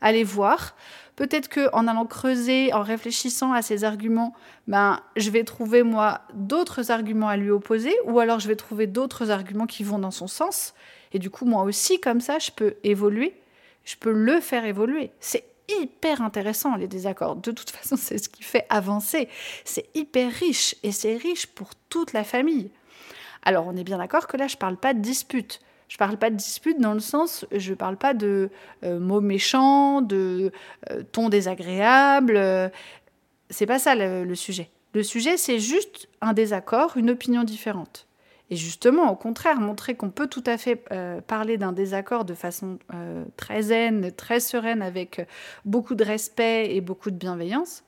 aller 0.01 0.23
voir. 0.23 0.75
Peut-être 1.15 1.47
que 1.47 1.69
en 1.73 1.87
allant 1.87 2.05
creuser, 2.05 2.73
en 2.73 2.81
réfléchissant 2.81 3.53
à 3.53 3.61
ses 3.61 3.83
arguments, 3.83 4.33
ben, 4.67 4.99
je 5.15 5.29
vais 5.29 5.43
trouver 5.43 5.83
moi 5.83 6.21
d'autres 6.33 6.91
arguments 6.91 7.27
à 7.29 7.37
lui 7.37 7.51
opposer, 7.51 7.93
ou 8.05 8.19
alors 8.19 8.39
je 8.39 8.47
vais 8.47 8.55
trouver 8.55 8.87
d'autres 8.87 9.29
arguments 9.29 9.67
qui 9.67 9.83
vont 9.83 9.99
dans 9.99 10.11
son 10.11 10.27
sens. 10.27 10.73
Et 11.11 11.19
du 11.19 11.29
coup, 11.29 11.45
moi 11.45 11.63
aussi, 11.63 11.99
comme 11.99 12.19
ça, 12.19 12.39
je 12.39 12.49
peux 12.51 12.75
évoluer, 12.83 13.35
je 13.85 13.95
peux 13.95 14.11
le 14.11 14.39
faire 14.39 14.65
évoluer. 14.65 15.11
C'est 15.19 15.43
hyper 15.69 16.21
intéressant, 16.21 16.75
les 16.75 16.87
désaccords. 16.87 17.35
De 17.35 17.51
toute 17.51 17.69
façon, 17.71 17.95
c'est 17.97 18.17
ce 18.17 18.29
qui 18.29 18.43
fait 18.43 18.65
avancer. 18.69 19.29
C'est 19.65 19.87
hyper 19.95 20.31
riche 20.31 20.75
et 20.83 20.91
c'est 20.91 21.15
riche 21.15 21.47
pour 21.47 21.69
toute 21.89 22.13
la 22.13 22.23
famille. 22.23 22.69
Alors, 23.43 23.67
on 23.67 23.75
est 23.75 23.83
bien 23.83 23.97
d'accord 23.97 24.27
que 24.27 24.37
là, 24.37 24.47
je 24.47 24.55
ne 24.55 24.59
parle 24.59 24.77
pas 24.77 24.93
de 24.93 24.99
dispute. 24.99 25.59
Je 25.89 25.95
ne 25.95 25.99
parle 25.99 26.17
pas 26.17 26.29
de 26.29 26.35
dispute 26.35 26.79
dans 26.79 26.93
le 26.93 26.99
sens, 26.99 27.45
je 27.51 27.71
ne 27.71 27.75
parle 27.75 27.97
pas 27.97 28.15
de 28.15 28.49
euh, 28.83 28.99
mots 28.99 29.21
méchants, 29.21 30.01
de 30.01 30.51
euh, 30.89 31.03
tons 31.11 31.29
désagréables. 31.29 32.37
Euh, 32.37 32.69
c'est 33.49 33.67
pas 33.67 33.77
ça 33.77 33.93
le 33.93 34.33
sujet. 34.33 34.71
Le 34.93 35.03
sujet, 35.03 35.37
c'est 35.37 35.59
juste 35.59 36.07
un 36.21 36.33
désaccord, 36.33 36.97
une 36.97 37.09
opinion 37.09 37.43
différente. 37.43 38.07
Et 38.53 38.55
justement, 38.55 39.11
au 39.11 39.15
contraire, 39.15 39.59
montrer 39.59 39.95
qu'on 39.95 40.11
peut 40.11 40.27
tout 40.27 40.43
à 40.45 40.59
fait 40.59 40.85
euh, 40.91 41.21
parler 41.21 41.57
d'un 41.57 41.71
désaccord 41.71 42.23
de 42.23 42.35
façon 42.35 42.77
euh, 42.93 43.25
très 43.35 43.63
zen, 43.63 44.11
très 44.11 44.39
sereine, 44.39 44.83
avec 44.83 45.17
euh, 45.17 45.25
beaucoup 45.65 45.95
de 45.95 46.03
respect 46.03 46.75
et 46.75 46.79
beaucoup 46.79 47.09
de 47.09 47.15
bienveillance, 47.15 47.83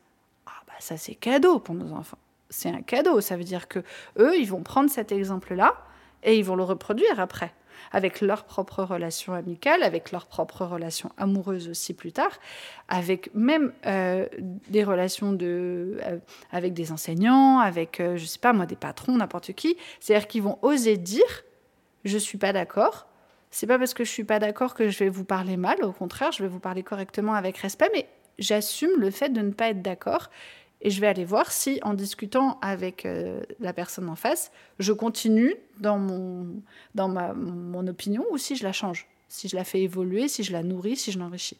ah 0.47 0.63
bah 0.65 0.73
ça 0.79 0.97
c'est 0.97 1.13
cadeau 1.13 1.59
pour 1.59 1.75
nos 1.75 1.91
enfants. 1.93 2.17
C'est 2.49 2.69
un 2.69 2.81
cadeau. 2.81 3.21
Ça 3.21 3.37
veut 3.37 3.43
dire 3.43 3.67
que 3.67 3.77
eux, 4.17 4.35
ils 4.39 4.49
vont 4.49 4.63
prendre 4.63 4.89
cet 4.89 5.11
exemple-là 5.11 5.75
et 6.23 6.35
ils 6.35 6.43
vont 6.43 6.55
le 6.55 6.63
reproduire 6.63 7.19
après 7.19 7.53
avec 7.91 8.21
leurs 8.21 8.43
propres 8.43 8.83
relations 8.83 9.33
amicales, 9.33 9.83
avec 9.83 10.11
leurs 10.11 10.27
propres 10.27 10.65
relations 10.65 11.11
amoureuses 11.17 11.69
aussi 11.69 11.93
plus 11.93 12.11
tard, 12.11 12.39
avec 12.87 13.33
même 13.33 13.73
euh, 13.85 14.27
des 14.69 14.83
relations 14.83 15.33
de, 15.33 15.97
euh, 16.03 16.17
avec 16.51 16.73
des 16.73 16.91
enseignants, 16.91 17.59
avec, 17.59 17.99
euh, 17.99 18.17
je 18.17 18.25
sais 18.25 18.39
pas 18.39 18.53
moi, 18.53 18.65
des 18.65 18.75
patrons, 18.75 19.17
n'importe 19.17 19.53
qui. 19.53 19.77
C'est-à-dire 19.99 20.27
qu'ils 20.27 20.43
vont 20.43 20.59
oser 20.61 20.97
dire 20.97 21.43
je 22.03 22.17
suis 22.17 22.37
pas 22.37 22.53
d'accord. 22.53 23.07
C'est 23.51 23.67
pas 23.67 23.79
parce 23.79 23.93
que 23.93 24.03
je 24.03 24.09
suis 24.09 24.23
pas 24.23 24.39
d'accord 24.39 24.75
que 24.75 24.89
je 24.89 24.99
vais 24.99 25.09
vous 25.09 25.23
parler 25.25 25.57
mal. 25.57 25.83
Au 25.83 25.91
contraire, 25.91 26.31
je 26.31 26.43
vais 26.43 26.49
vous 26.49 26.59
parler 26.59 26.83
correctement 26.83 27.33
avec 27.33 27.57
respect, 27.57 27.89
mais 27.93 28.07
j'assume 28.37 28.91
le 28.99 29.11
fait 29.11 29.29
de 29.29 29.41
ne 29.41 29.51
pas 29.51 29.69
être 29.69 29.81
d'accord 29.81 30.29
et 30.85 30.91
je 30.91 31.01
vais 31.01 31.07
aller 31.07 31.25
voir 31.25 31.51
si, 31.51 31.79
en 31.81 31.95
discutant 31.95 32.59
avec 32.61 33.07
euh, 33.07 33.41
la 33.59 33.73
personne 33.73 34.07
en 34.07 34.15
face, 34.15 34.51
je 34.77 34.93
continue 34.93 35.55
dans, 35.79 35.97
mon, 35.97 36.61
dans 36.93 37.07
ma, 37.07 37.33
mon 37.33 37.87
opinion 37.87 38.23
ou 38.29 38.37
si 38.37 38.55
je 38.55 38.63
la 38.63 38.71
change, 38.71 39.07
si 39.27 39.49
je 39.49 39.55
la 39.55 39.63
fais 39.63 39.81
évoluer, 39.81 40.27
si 40.27 40.43
je 40.43 40.53
la 40.53 40.61
nourris, 40.61 40.95
si 40.95 41.11
je 41.11 41.17
l'enrichis. 41.17 41.57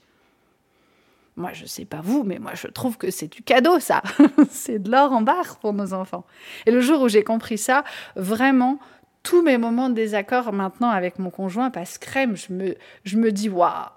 Moi, 1.38 1.54
je 1.54 1.64
ne 1.64 1.68
sais 1.68 1.86
pas 1.86 2.02
vous, 2.02 2.24
mais 2.24 2.38
moi, 2.38 2.52
je 2.54 2.68
trouve 2.68 3.00
que 3.00 3.10
c'est 3.10 3.28
du 3.28 3.42
cadeau, 3.42 3.80
ça. 3.80 4.04
c'est 4.52 4.78
de 4.78 4.92
l'or 4.92 5.12
en 5.12 5.24
barre 5.24 5.58
pour 5.58 5.74
nos 5.74 5.94
enfants. 5.94 6.28
Et 6.68 6.72
le 6.72 6.80
jour 6.80 7.02
où 7.02 7.10
j'ai 7.10 7.24
compris 7.24 7.58
ça, 7.58 7.84
vraiment, 8.16 8.78
tous 9.24 9.42
mes 9.42 9.58
moments 9.58 9.90
de 9.90 9.96
désaccord 9.96 10.54
maintenant 10.54 10.92
avec 10.92 11.18
mon 11.18 11.32
conjoint 11.32 11.72
passent 11.72 11.98
crème. 11.98 12.38
Je 12.38 12.54
me, 12.54 12.76
je 13.04 13.18
me 13.18 13.32
dis, 13.32 13.50
waouh, 13.50 13.90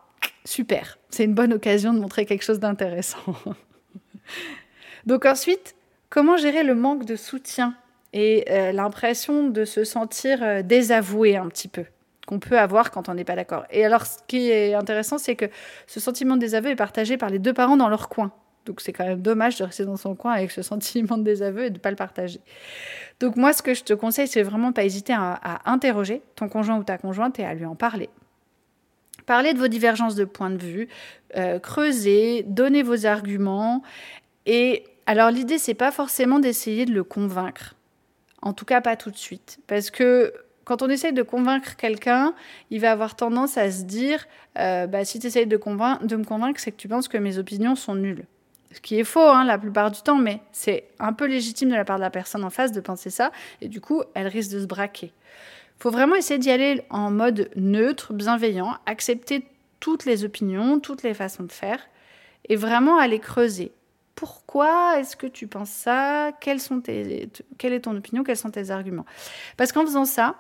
super, 0.47 0.99
c'est 1.11 1.25
une 1.25 1.35
bonne 1.35 1.53
occasion 1.53 1.93
de 1.93 1.99
montrer 1.99 2.25
quelque 2.25 2.45
chose 2.45 2.61
d'intéressant. 2.61 3.19
Donc 5.07 5.27
ensuite, 5.27 5.75
comment 6.11 6.37
gérer 6.37 6.63
le 6.63 6.75
manque 6.75 7.05
de 7.05 7.17
soutien 7.17 7.75
et 8.13 8.47
euh, 8.51 8.73
l'impression 8.73 9.49
de 9.49 9.65
se 9.65 9.85
sentir 9.85 10.43
euh, 10.43 10.63
désavoué 10.63 11.37
un 11.37 11.49
petit 11.49 11.69
peu 11.69 11.85
qu'on 12.27 12.39
peut 12.39 12.59
avoir 12.59 12.91
quand 12.91 13.09
on 13.09 13.15
n'est 13.15 13.25
pas 13.25 13.37
d'accord? 13.37 13.65
Et 13.71 13.85
alors, 13.85 14.05
ce 14.07 14.19
qui 14.27 14.51
est 14.51 14.75
intéressant, 14.75 15.19
c'est 15.19 15.37
que 15.37 15.47
ce 15.87 16.01
sentiment 16.01 16.37
de 16.37 16.41
désaveu 16.41 16.71
est 16.71 16.77
partagé 16.77 17.17
par 17.17 17.31
les 17.31 17.39
deux 17.39 17.55
parents 17.55 17.77
dans 17.77 17.89
leur 17.89 18.09
coin. 18.09 18.33
Donc 18.69 18.83
c'est 18.83 18.93
quand 18.93 19.07
même 19.07 19.23
dommage 19.23 19.57
de 19.57 19.65
rester 19.65 19.87
dans 19.87 19.97
son 19.97 20.15
coin 20.15 20.33
avec 20.33 20.51
ce 20.51 20.63
sentiment 20.73 21.17
de 21.17 21.23
désaveu 21.23 21.65
et 21.65 21.71
de 21.71 21.75
ne 21.75 21.81
pas 21.81 21.91
le 21.91 21.97
partager. 21.97 22.41
Donc 23.19 23.37
moi, 23.37 23.53
ce 23.53 23.63
que 23.63 23.75
je 23.75 23.83
te 23.83 23.95
conseille, 23.95 24.29
c'est 24.29 24.43
vraiment 24.43 24.73
pas 24.73 24.85
hésiter 24.85 25.15
à, 25.15 25.61
interroger 25.65 26.23
ton 26.37 26.49
conjoint 26.49 26.77
ou 26.77 26.85
ta 26.85 26.99
conjointe 26.99 27.39
et 27.41 27.45
à 27.45 27.55
lui 27.55 27.65
en 27.65 27.75
parler. 27.75 28.11
Parler 29.27 29.53
de 29.53 29.59
vos 29.59 29.69
divergences 29.69 30.15
de 30.15 30.25
point 30.25 30.51
de 30.51 30.63
vue, 30.63 30.89
euh, 31.37 31.59
creuser, 31.59 32.45
donner 32.47 32.83
vos 32.83 33.07
arguments 33.07 33.83
et 34.49 34.85
alors 35.05 35.31
l'idée, 35.31 35.59
c'est 35.59 35.75
pas 35.75 35.93
forcément 35.93 36.39
d'essayer 36.39 36.87
de 36.87 36.93
le 36.93 37.05
convaincre. 37.05 37.75
En 38.41 38.55
tout 38.55 38.65
cas, 38.65 38.81
pas 38.81 38.97
tout 38.97 39.11
de 39.11 39.17
suite. 39.17 39.61
Parce 39.67 39.91
que 39.91 40.33
quand 40.65 40.81
on 40.81 40.89
essaye 40.89 41.13
de 41.13 41.23
convaincre 41.23 41.77
quelqu'un, 41.77 42.33
il 42.71 42.81
va 42.81 42.93
avoir 42.93 43.15
tendance 43.15 43.59
à 43.59 43.71
se 43.71 43.83
dire 43.83 44.27
euh, 44.59 44.87
bah, 44.87 45.05
si 45.05 45.19
tu 45.19 45.27
essayes 45.27 45.47
de, 45.47 45.57
me 45.57 46.25
convaincre, 46.25 46.61
c'est 46.61 46.73
que 46.73 46.79
tu 46.79 46.89
penses 46.89 47.09
que 47.09 47.19
mes 47.19 47.37
opinions 47.37 47.75
sont 47.75 47.95
nulles. 47.95 48.25
Ce 48.73 48.81
qui 48.81 48.99
est 48.99 49.05
faux 49.05 49.21
hein, 49.21 49.45
la 49.45 49.59
plupart 49.59 49.91
du 49.91 50.01
temps, 50.01 50.17
mais 50.17 50.41
c'est 50.53 50.89
un 50.99 51.13
peu 51.13 51.27
légitime 51.27 51.69
de 51.69 51.75
la 51.75 51.85
part 51.85 51.97
de 51.97 52.03
la 52.03 52.11
personne 52.11 52.45
en 52.45 52.51
face 52.51 52.73
de 52.73 52.81
penser 52.81 53.11
ça, 53.11 53.33
et 53.61 53.69
du 53.69 53.83
coup, 53.83 54.03
elle 54.15 54.29
risque 54.29 54.53
de 54.53 54.61
se 54.61 54.67
braquer. 54.67 55.13
Il 55.79 55.83
faut 55.83 55.91
vraiment 55.91 56.15
essayer 56.15 56.39
d'y 56.39 56.51
aller 56.51 56.83
en 56.89 57.11
mode 57.11 57.51
neutre, 57.55 58.15
bienveillant, 58.15 58.77
accepter 58.87 59.47
toutes 59.81 60.07
les 60.07 60.25
opinions, 60.25 60.81
toutes 60.81 61.03
les 61.03 61.15
façons 61.15 61.45
de 61.45 61.53
faire, 61.53 61.81
et 62.49 62.57
vraiment 62.57 62.99
aller 62.99 63.19
creuser 63.19 63.73
pourquoi 64.19 64.99
est-ce 64.99 65.15
que 65.15 65.29
tu 65.29 65.47
penses 65.47 65.71
ça? 65.71 66.33
Quelles 66.41 66.59
sont 66.59 66.81
tes, 66.81 67.31
Quelle 67.57 67.73
est 67.73 67.83
ton 67.83 67.97
opinion? 67.97 68.25
Quels 68.25 68.37
sont 68.37 68.51
tes 68.51 68.71
arguments? 68.71 69.07
Parce 69.57 69.71
qu'en 69.71 69.83
faisant 69.83 70.07
ça, 70.07 70.35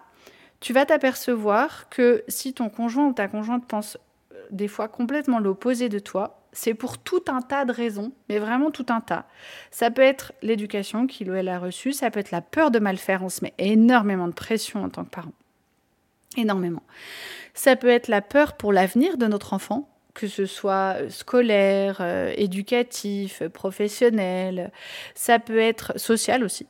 tu 0.59 0.73
vas 0.73 0.85
t'apercevoir 0.85 1.89
que 1.89 2.25
si 2.27 2.55
ton 2.55 2.71
conjoint 2.71 3.07
ou 3.07 3.13
ta 3.13 3.29
conjointe 3.29 3.65
pense 3.69 3.97
euh, 4.35 4.45
des 4.51 4.67
fois 4.67 4.89
complètement 4.89 5.39
l'opposé 5.39 5.89
de 5.89 6.01
toi, 6.01 6.43
c'est 6.51 6.75
pour 6.75 6.99
tout 6.99 7.23
un 7.29 7.41
tas 7.41 7.65
de 7.65 7.71
raisons, 7.71 8.11
mais 8.29 8.41
vraiment 8.41 8.73
tout 8.73 8.87
un 8.89 9.01
tas. 9.01 9.27
Ça 9.71 9.93
peut 9.93 10.03
être 10.03 10.33
l'éducation 10.43 11.07
qu'il 11.07 11.31
ou 11.31 11.35
elle 11.35 11.49
a 11.49 11.61
reçue, 11.61 11.93
ça 11.93 12.11
peut 12.11 12.19
être 12.19 12.33
la 12.33 12.41
peur 12.41 12.73
de 12.73 12.81
mal 12.81 12.97
faire, 12.97 13.23
on 13.23 13.29
se 13.29 13.45
met 13.45 13.55
énormément 13.59 14.27
de 14.27 14.33
pression 14.33 14.83
en 14.83 14.89
tant 14.89 15.05
que 15.05 15.11
parent. 15.11 15.35
Énormément. 16.37 16.83
Ça 17.55 17.77
peut 17.77 17.91
être 17.91 18.09
la 18.09 18.23
peur 18.23 18.57
pour 18.57 18.73
l'avenir 18.73 19.19
de 19.19 19.29
notre 19.29 19.53
enfant, 19.53 19.89
que 20.15 20.27
ce 20.27 20.47
soit 20.47 20.97
euh, 20.97 21.11
scolaire, 21.11 21.99
euh, 22.01 22.33
éducatif, 22.37 23.43
professionnel, 23.49 24.73
ça 25.15 25.39
peut 25.39 25.59
être 25.59 25.99
social 25.99 26.45
aussi. 26.45 26.67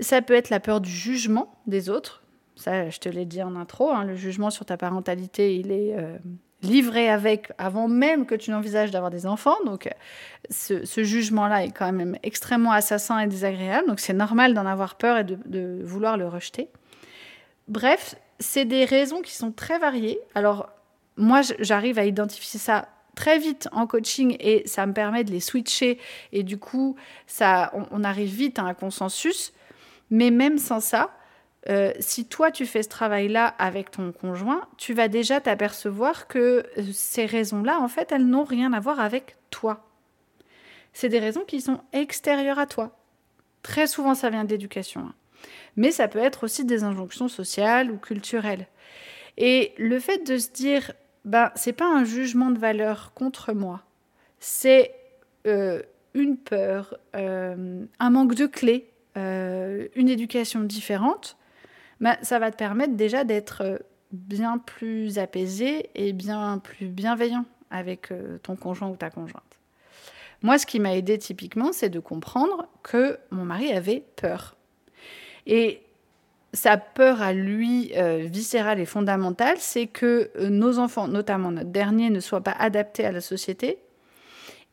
Ça 0.00 0.22
peut 0.22 0.34
être 0.34 0.50
la 0.50 0.60
peur 0.60 0.80
du 0.80 0.90
jugement 0.90 1.54
des 1.66 1.90
autres. 1.90 2.22
Ça, 2.56 2.88
je 2.90 2.98
te 2.98 3.08
l'ai 3.08 3.24
dit 3.24 3.42
en 3.42 3.56
intro, 3.56 3.90
hein, 3.90 4.04
le 4.04 4.16
jugement 4.16 4.50
sur 4.50 4.64
ta 4.64 4.76
parentalité, 4.76 5.56
il 5.56 5.72
est 5.72 5.94
euh, 5.96 6.16
livré 6.62 7.08
avec 7.08 7.52
avant 7.58 7.88
même 7.88 8.26
que 8.26 8.34
tu 8.34 8.50
n'envisages 8.50 8.90
d'avoir 8.90 9.10
des 9.10 9.26
enfants. 9.26 9.56
Donc, 9.64 9.88
ce, 10.50 10.84
jugement-là 11.02 11.64
est 11.64 11.70
quand 11.70 11.90
même 11.92 12.18
extrêmement 12.22 12.72
assassin 12.72 13.18
et 13.18 13.26
désagréable. 13.26 13.88
Donc, 13.88 14.00
c'est 14.00 14.12
normal 14.12 14.54
d'en 14.54 14.66
avoir 14.66 14.96
peur 14.96 15.18
et 15.18 15.24
de, 15.24 15.38
de 15.46 15.80
vouloir 15.82 16.16
le 16.16 16.28
rejeter. 16.28 16.68
Bref, 17.68 18.14
c'est 18.40 18.64
des 18.64 18.84
raisons 18.84 19.22
qui 19.22 19.32
sont 19.32 19.52
très 19.52 19.78
variées. 19.78 20.18
Alors, 20.34 20.68
moi, 21.20 21.42
j'arrive 21.58 21.98
à 21.98 22.04
identifier 22.04 22.58
ça 22.58 22.88
très 23.14 23.38
vite 23.38 23.68
en 23.72 23.86
coaching 23.86 24.36
et 24.40 24.66
ça 24.66 24.86
me 24.86 24.92
permet 24.92 25.24
de 25.24 25.30
les 25.30 25.40
switcher 25.40 25.98
et 26.32 26.42
du 26.42 26.58
coup, 26.58 26.96
ça, 27.26 27.72
on, 27.90 28.04
arrive 28.04 28.30
vite 28.30 28.58
à 28.58 28.62
un 28.62 28.74
consensus. 28.74 29.52
Mais 30.10 30.30
même 30.30 30.58
sans 30.58 30.80
ça, 30.80 31.10
euh, 31.68 31.92
si 32.00 32.24
toi 32.24 32.50
tu 32.50 32.66
fais 32.66 32.82
ce 32.82 32.88
travail-là 32.88 33.46
avec 33.58 33.90
ton 33.90 34.12
conjoint, 34.12 34.66
tu 34.78 34.94
vas 34.94 35.08
déjà 35.08 35.40
t'apercevoir 35.40 36.26
que 36.26 36.64
euh, 36.78 36.82
ces 36.92 37.26
raisons-là, 37.26 37.78
en 37.80 37.88
fait, 37.88 38.10
elles 38.12 38.26
n'ont 38.26 38.44
rien 38.44 38.72
à 38.72 38.80
voir 38.80 38.98
avec 38.98 39.36
toi. 39.50 39.86
C'est 40.92 41.08
des 41.08 41.20
raisons 41.20 41.44
qui 41.46 41.60
sont 41.60 41.80
extérieures 41.92 42.58
à 42.58 42.66
toi. 42.66 42.98
Très 43.62 43.86
souvent, 43.86 44.14
ça 44.14 44.30
vient 44.30 44.44
d'éducation. 44.44 45.02
Hein. 45.02 45.14
Mais 45.76 45.90
ça 45.90 46.08
peut 46.08 46.18
être 46.18 46.44
aussi 46.44 46.64
des 46.64 46.82
injonctions 46.82 47.28
sociales 47.28 47.90
ou 47.90 47.98
culturelles. 47.98 48.66
Et 49.36 49.72
le 49.78 50.00
fait 50.00 50.26
de 50.26 50.38
se 50.38 50.50
dire, 50.50 50.92
ben, 51.24 51.50
c'est 51.54 51.72
pas 51.72 51.86
un 51.86 52.04
jugement 52.04 52.50
de 52.50 52.58
valeur 52.58 53.12
contre 53.14 53.52
moi, 53.52 53.82
c'est 54.38 54.94
euh, 55.46 55.82
une 56.14 56.36
peur, 56.36 56.96
euh, 57.14 57.84
un 57.98 58.10
manque 58.10 58.34
de 58.34 58.46
clés, 58.46 58.90
euh, 59.16 59.86
une 59.94 60.08
éducation 60.08 60.60
différente, 60.60 61.36
ben, 62.00 62.16
ça 62.22 62.38
va 62.38 62.50
te 62.50 62.56
permettre 62.56 62.94
déjà 62.94 63.24
d'être 63.24 63.82
bien 64.12 64.58
plus 64.58 65.18
apaisé 65.18 65.90
et 65.94 66.12
bien 66.12 66.58
plus 66.58 66.86
bienveillant 66.88 67.44
avec 67.70 68.12
ton 68.42 68.56
conjoint 68.56 68.88
ou 68.88 68.96
ta 68.96 69.10
conjointe. 69.10 69.44
Moi, 70.42 70.58
ce 70.58 70.66
qui 70.66 70.80
m'a 70.80 70.96
aidé 70.96 71.18
typiquement, 71.18 71.72
c'est 71.72 71.90
de 71.90 72.00
comprendre 72.00 72.66
que 72.82 73.18
mon 73.30 73.44
mari 73.44 73.70
avait 73.70 74.02
peur. 74.16 74.56
Et 75.46 75.82
sa 76.52 76.76
peur 76.76 77.22
à 77.22 77.32
lui, 77.32 77.92
euh, 77.96 78.26
viscérale 78.26 78.80
et 78.80 78.86
fondamentale, 78.86 79.56
c'est 79.58 79.86
que 79.86 80.30
euh, 80.36 80.48
nos 80.48 80.78
enfants, 80.78 81.06
notamment 81.06 81.50
notre 81.52 81.70
dernier, 81.70 82.10
ne 82.10 82.20
soient 82.20 82.42
pas 82.42 82.56
adaptés 82.58 83.04
à 83.04 83.12
la 83.12 83.20
société 83.20 83.78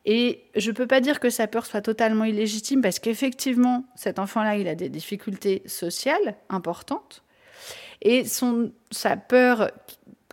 Et 0.06 0.44
je 0.56 0.72
ne 0.72 0.76
peux 0.76 0.88
pas 0.88 1.02
dire 1.02 1.20
que 1.20 1.30
sa 1.30 1.48
peur 1.48 1.66
soit 1.66 1.82
totalement 1.82 2.26
illégitime 2.26 2.82
parce 2.82 3.00
qu'effectivement, 3.00 3.86
cet 3.96 4.18
enfant-là, 4.18 4.58
il 4.58 4.68
a 4.68 4.76
des 4.76 4.90
difficultés 4.90 5.62
sociales 5.66 6.36
importantes. 6.50 7.24
Et 8.02 8.26
son, 8.26 8.72
sa 8.92 9.18
peur 9.18 9.72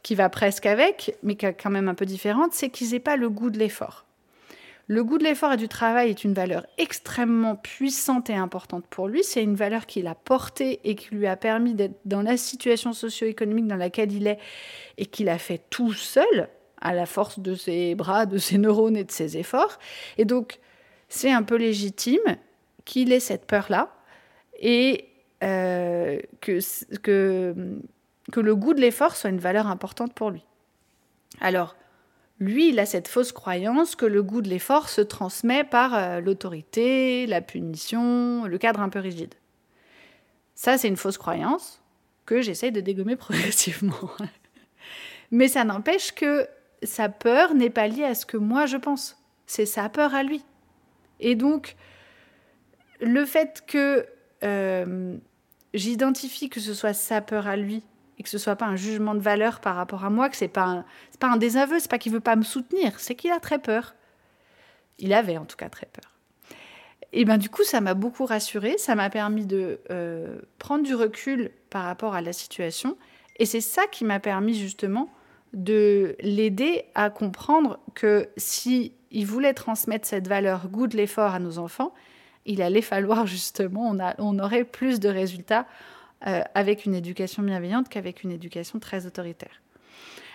qui 0.02 0.14
va 0.14 0.28
presque 0.28 0.66
avec, 0.66 1.16
mais 1.22 1.34
qui 1.34 1.46
est 1.46 1.54
quand 1.54 1.70
même 1.70 1.88
un 1.88 1.94
peu 1.94 2.06
différente, 2.06 2.52
c'est 2.52 2.70
qu'ils 2.70 2.90
n'aient 2.90 3.00
pas 3.00 3.16
le 3.16 3.28
goût 3.30 3.50
de 3.50 3.58
l'effort. 3.58 4.03
Le 4.86 5.02
goût 5.02 5.16
de 5.16 5.24
l'effort 5.24 5.52
et 5.52 5.56
du 5.56 5.68
travail 5.68 6.10
est 6.10 6.24
une 6.24 6.34
valeur 6.34 6.66
extrêmement 6.76 7.56
puissante 7.56 8.28
et 8.28 8.34
importante 8.34 8.86
pour 8.86 9.08
lui. 9.08 9.24
C'est 9.24 9.42
une 9.42 9.54
valeur 9.54 9.86
qu'il 9.86 10.06
a 10.06 10.14
portée 10.14 10.80
et 10.84 10.94
qui 10.94 11.14
lui 11.14 11.26
a 11.26 11.36
permis 11.36 11.74
d'être 11.74 11.98
dans 12.04 12.20
la 12.20 12.36
situation 12.36 12.92
socio-économique 12.92 13.66
dans 13.66 13.76
laquelle 13.76 14.12
il 14.12 14.26
est 14.26 14.38
et 14.98 15.06
qu'il 15.06 15.30
a 15.30 15.38
fait 15.38 15.62
tout 15.70 15.94
seul, 15.94 16.48
à 16.82 16.92
la 16.92 17.06
force 17.06 17.38
de 17.38 17.54
ses 17.54 17.94
bras, 17.94 18.26
de 18.26 18.36
ses 18.36 18.58
neurones 18.58 18.96
et 18.96 19.04
de 19.04 19.10
ses 19.10 19.38
efforts. 19.38 19.78
Et 20.18 20.26
donc, 20.26 20.58
c'est 21.08 21.32
un 21.32 21.42
peu 21.42 21.56
légitime 21.56 22.36
qu'il 22.84 23.10
ait 23.12 23.20
cette 23.20 23.46
peur-là 23.46 23.90
et 24.60 25.08
euh, 25.42 26.18
que, 26.42 26.58
que, 26.98 27.54
que 28.30 28.40
le 28.40 28.54
goût 28.54 28.74
de 28.74 28.80
l'effort 28.82 29.16
soit 29.16 29.30
une 29.30 29.38
valeur 29.38 29.66
importante 29.66 30.12
pour 30.12 30.30
lui. 30.30 30.44
Alors, 31.40 31.74
lui, 32.40 32.70
il 32.70 32.78
a 32.78 32.86
cette 32.86 33.08
fausse 33.08 33.32
croyance 33.32 33.94
que 33.94 34.06
le 34.06 34.22
goût 34.22 34.42
de 34.42 34.48
l'effort 34.48 34.88
se 34.88 35.00
transmet 35.00 35.62
par 35.62 35.94
euh, 35.94 36.20
l'autorité, 36.20 37.26
la 37.26 37.40
punition, 37.40 38.44
le 38.46 38.58
cadre 38.58 38.80
un 38.80 38.88
peu 38.88 38.98
rigide. 38.98 39.34
Ça, 40.54 40.76
c'est 40.76 40.88
une 40.88 40.96
fausse 40.96 41.18
croyance 41.18 41.80
que 42.26 42.40
j'essaye 42.40 42.72
de 42.72 42.80
dégommer 42.80 43.16
progressivement. 43.16 44.10
Mais 45.30 45.48
ça 45.48 45.64
n'empêche 45.64 46.12
que 46.12 46.46
sa 46.82 47.08
peur 47.08 47.54
n'est 47.54 47.70
pas 47.70 47.88
liée 47.88 48.04
à 48.04 48.14
ce 48.14 48.26
que 48.26 48.36
moi 48.36 48.66
je 48.66 48.76
pense. 48.76 49.16
C'est 49.46 49.66
sa 49.66 49.88
peur 49.88 50.14
à 50.14 50.22
lui. 50.22 50.44
Et 51.20 51.36
donc, 51.36 51.76
le 53.00 53.24
fait 53.24 53.62
que 53.66 54.06
euh, 54.42 55.16
j'identifie 55.72 56.48
que 56.48 56.60
ce 56.60 56.74
soit 56.74 56.94
sa 56.94 57.20
peur 57.20 57.46
à 57.46 57.56
lui 57.56 57.82
et 58.18 58.22
que 58.22 58.28
ce 58.28 58.38
soit 58.38 58.56
pas 58.56 58.66
un 58.66 58.76
jugement 58.76 59.14
de 59.14 59.20
valeur 59.20 59.60
par 59.60 59.76
rapport 59.76 60.04
à 60.04 60.10
moi, 60.10 60.28
que 60.28 60.36
c'est 60.36 60.48
pas 60.48 60.64
un, 60.64 60.84
pas 61.18 61.28
un 61.28 61.36
désaveu, 61.36 61.78
c'est 61.78 61.90
pas 61.90 61.98
qu'il 61.98 62.12
veut 62.12 62.20
pas 62.20 62.36
me 62.36 62.42
soutenir, 62.42 62.98
c'est 62.98 63.14
qu'il 63.14 63.32
a 63.32 63.40
très 63.40 63.58
peur. 63.58 63.94
Il 64.98 65.12
avait 65.12 65.36
en 65.36 65.44
tout 65.44 65.56
cas 65.56 65.68
très 65.68 65.86
peur. 65.86 66.12
Et 67.12 67.24
ben 67.24 67.38
du 67.38 67.48
coup, 67.48 67.62
ça 67.62 67.80
m'a 67.80 67.94
beaucoup 67.94 68.24
rassurée, 68.24 68.76
ça 68.78 68.94
m'a 68.94 69.10
permis 69.10 69.46
de 69.46 69.80
euh, 69.90 70.40
prendre 70.58 70.84
du 70.84 70.94
recul 70.94 71.50
par 71.70 71.84
rapport 71.84 72.14
à 72.14 72.20
la 72.20 72.32
situation, 72.32 72.96
et 73.36 73.46
c'est 73.46 73.60
ça 73.60 73.86
qui 73.86 74.04
m'a 74.04 74.20
permis 74.20 74.54
justement 74.54 75.08
de 75.52 76.16
l'aider 76.20 76.84
à 76.94 77.10
comprendre 77.10 77.78
que 77.94 78.28
si 78.36 78.92
il 79.10 79.26
voulait 79.26 79.54
transmettre 79.54 80.06
cette 80.06 80.26
valeur 80.26 80.68
goût 80.68 80.88
de 80.88 80.96
l'effort 80.96 81.32
à 81.32 81.38
nos 81.38 81.58
enfants, 81.58 81.94
il 82.46 82.62
allait 82.62 82.82
falloir 82.82 83.26
justement, 83.28 83.88
on, 83.88 83.98
a, 84.00 84.14
on 84.18 84.38
aurait 84.38 84.64
plus 84.64 85.00
de 85.00 85.08
résultats 85.08 85.66
euh, 86.26 86.42
avec 86.54 86.86
une 86.86 86.94
éducation 86.94 87.42
bienveillante 87.42 87.88
qu'avec 87.88 88.22
une 88.22 88.30
éducation 88.30 88.78
très 88.78 89.06
autoritaire. 89.06 89.60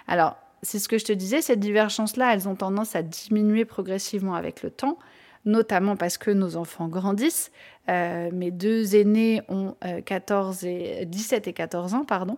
Alors, 0.08 0.38
c'est 0.62 0.79
ce 0.79 0.88
que 0.88 0.98
je 0.98 1.05
te 1.05 1.13
disais, 1.13 1.41
cette 1.41 1.60
divergence-là, 1.60 2.34
elles 2.34 2.48
ont 2.48 2.55
tendance 2.55 2.96
à 2.96 3.01
diminuer 3.01 3.65
progressivement 3.65 4.36
avec 4.36 4.62
le 4.62 4.69
temps, 4.69 5.00
notamment 5.46 5.96
parce 5.96 6.17
que 6.17 6.31
nos 6.31 6.58
enfants 6.58 6.88
grandissent. 6.88 7.51
Euh, 7.89 8.29
mes 8.31 8.51
deux 8.51 8.96
aînés 8.96 9.41
ont 9.48 9.75
14 10.05 10.63
euh, 10.63 10.67
et, 11.01 11.05
17 11.05 11.48
et 11.48 11.53
14 11.53 11.93
ans, 11.93 12.05
pardon. 12.05 12.38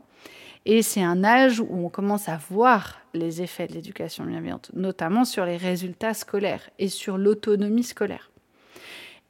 Et 0.66 0.84
c'est 0.84 1.02
un 1.02 1.24
âge 1.24 1.60
où 1.60 1.86
on 1.86 1.90
commence 1.90 2.30
à 2.30 2.38
voir 2.50 3.00
les 3.14 3.42
effets 3.42 3.68
de 3.68 3.74
l'éducation 3.74 4.24
bienveillante, 4.24 4.72
notamment 4.76 5.26
sur 5.26 5.44
les 5.44 5.58
résultats 5.58 6.14
scolaires 6.14 6.70
et 6.78 6.88
sur 6.88 7.18
l'autonomie 7.18 7.84
scolaire. 7.84 8.32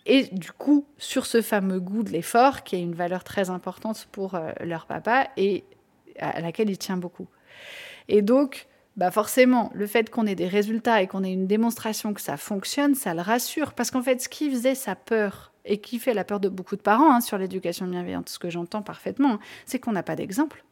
Et 0.05 0.23
du 0.31 0.51
coup, 0.51 0.85
sur 0.97 1.25
ce 1.25 1.41
fameux 1.41 1.79
goût 1.79 2.03
de 2.03 2.09
l'effort, 2.09 2.63
qui 2.63 2.75
est 2.75 2.81
une 2.81 2.95
valeur 2.95 3.23
très 3.23 3.49
importante 3.49 4.07
pour 4.11 4.35
euh, 4.35 4.51
leur 4.61 4.85
papa 4.85 5.29
et 5.37 5.63
à 6.19 6.41
laquelle 6.41 6.69
il 6.69 6.77
tient 6.77 6.97
beaucoup. 6.97 7.27
Et 8.07 8.21
donc, 8.21 8.67
bah 8.97 9.11
forcément, 9.11 9.71
le 9.73 9.87
fait 9.87 10.09
qu'on 10.09 10.27
ait 10.27 10.35
des 10.35 10.47
résultats 10.47 11.01
et 11.01 11.07
qu'on 11.07 11.23
ait 11.23 11.31
une 11.31 11.47
démonstration 11.47 12.13
que 12.13 12.21
ça 12.21 12.37
fonctionne, 12.37 12.95
ça 12.95 13.13
le 13.13 13.21
rassure. 13.21 13.73
Parce 13.73 13.91
qu'en 13.91 14.01
fait, 14.01 14.21
ce 14.21 14.29
qui 14.29 14.49
faisait 14.49 14.75
sa 14.75 14.95
peur 14.95 15.53
et 15.63 15.79
qui 15.79 15.99
fait 15.99 16.13
la 16.13 16.23
peur 16.23 16.39
de 16.39 16.49
beaucoup 16.49 16.75
de 16.75 16.81
parents 16.81 17.13
hein, 17.13 17.21
sur 17.21 17.37
l'éducation 17.37 17.87
bienveillante, 17.87 18.29
ce 18.29 18.39
que 18.39 18.49
j'entends 18.49 18.81
parfaitement, 18.81 19.39
c'est 19.65 19.79
qu'on 19.79 19.91
n'a 19.91 20.03
pas 20.03 20.15
d'exemple. 20.15 20.65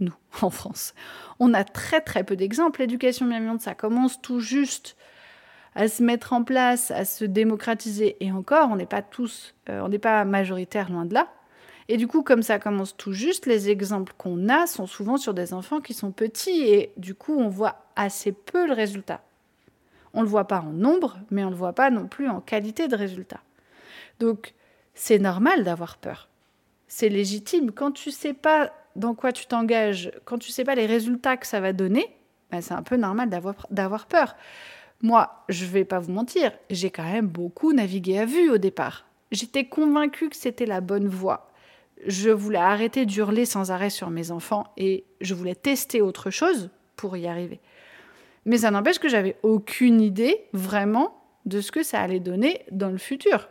Nous, 0.00 0.14
en 0.42 0.50
France. 0.50 0.94
On 1.38 1.54
a 1.54 1.64
très 1.64 2.00
très 2.00 2.24
peu 2.24 2.36
d'exemples. 2.36 2.80
L'éducation 2.80 3.26
bienveillante, 3.26 3.60
ça 3.60 3.74
commence 3.74 4.20
tout 4.20 4.40
juste 4.40 4.96
à 5.74 5.88
se 5.88 6.02
mettre 6.02 6.32
en 6.32 6.44
place, 6.44 6.90
à 6.90 7.04
se 7.04 7.24
démocratiser. 7.24 8.16
Et 8.20 8.30
encore, 8.30 8.68
on 8.70 8.76
n'est 8.76 8.86
pas 8.86 9.02
tous, 9.02 9.54
euh, 9.68 9.80
on 9.80 9.88
n'est 9.88 9.98
pas 9.98 10.24
majoritaire 10.24 10.90
loin 10.90 11.04
de 11.04 11.14
là. 11.14 11.28
Et 11.88 11.96
du 11.96 12.06
coup, 12.06 12.22
comme 12.22 12.42
ça 12.42 12.58
commence 12.58 12.96
tout 12.96 13.12
juste, 13.12 13.46
les 13.46 13.68
exemples 13.68 14.14
qu'on 14.16 14.48
a 14.48 14.66
sont 14.66 14.86
souvent 14.86 15.16
sur 15.16 15.34
des 15.34 15.52
enfants 15.52 15.80
qui 15.80 15.92
sont 15.92 16.12
petits 16.12 16.62
et 16.62 16.92
du 16.96 17.14
coup, 17.14 17.36
on 17.38 17.48
voit 17.48 17.84
assez 17.94 18.32
peu 18.32 18.66
le 18.66 18.72
résultat. 18.72 19.20
On 20.14 20.20
ne 20.20 20.24
le 20.24 20.30
voit 20.30 20.46
pas 20.46 20.60
en 20.60 20.72
nombre, 20.72 21.18
mais 21.30 21.42
on 21.42 21.48
ne 21.48 21.52
le 21.52 21.58
voit 21.58 21.74
pas 21.74 21.90
non 21.90 22.06
plus 22.06 22.28
en 22.28 22.40
qualité 22.40 22.88
de 22.88 22.96
résultat. 22.96 23.40
Donc, 24.20 24.54
c'est 24.94 25.18
normal 25.18 25.64
d'avoir 25.64 25.98
peur. 25.98 26.28
C'est 26.86 27.08
légitime. 27.08 27.72
Quand 27.72 27.90
tu 27.90 28.10
sais 28.10 28.32
pas 28.32 28.72
dans 28.96 29.14
quoi 29.14 29.32
tu 29.32 29.46
t'engages, 29.46 30.12
quand 30.24 30.38
tu 30.38 30.52
sais 30.52 30.64
pas 30.64 30.76
les 30.76 30.86
résultats 30.86 31.36
que 31.36 31.46
ça 31.46 31.60
va 31.60 31.72
donner, 31.72 32.16
ben 32.50 32.60
c'est 32.60 32.74
un 32.74 32.82
peu 32.82 32.96
normal 32.96 33.28
d'avoir 33.28 34.06
peur. 34.06 34.36
Moi, 35.02 35.44
je 35.48 35.66
vais 35.66 35.84
pas 35.84 35.98
vous 35.98 36.12
mentir, 36.12 36.52
j'ai 36.70 36.90
quand 36.90 37.04
même 37.04 37.26
beaucoup 37.26 37.72
navigué 37.72 38.18
à 38.18 38.26
vue 38.26 38.50
au 38.50 38.58
départ. 38.58 39.06
J'étais 39.32 39.64
convaincue 39.64 40.28
que 40.28 40.36
c'était 40.36 40.66
la 40.66 40.80
bonne 40.80 41.08
voie. 41.08 41.50
Je 42.06 42.30
voulais 42.30 42.58
arrêter 42.58 43.06
d'hurler 43.06 43.44
sans 43.44 43.70
arrêt 43.70 43.90
sur 43.90 44.10
mes 44.10 44.30
enfants 44.30 44.64
et 44.76 45.04
je 45.20 45.34
voulais 45.34 45.54
tester 45.54 46.00
autre 46.02 46.30
chose 46.30 46.70
pour 46.96 47.16
y 47.16 47.26
arriver. 47.26 47.60
Mais 48.44 48.58
ça 48.58 48.70
n'empêche 48.70 48.98
que 48.98 49.08
j'avais 49.08 49.36
aucune 49.42 50.00
idée 50.00 50.44
vraiment 50.52 51.20
de 51.46 51.60
ce 51.60 51.72
que 51.72 51.82
ça 51.82 52.00
allait 52.00 52.20
donner 52.20 52.62
dans 52.70 52.90
le 52.90 52.98
futur. 52.98 53.48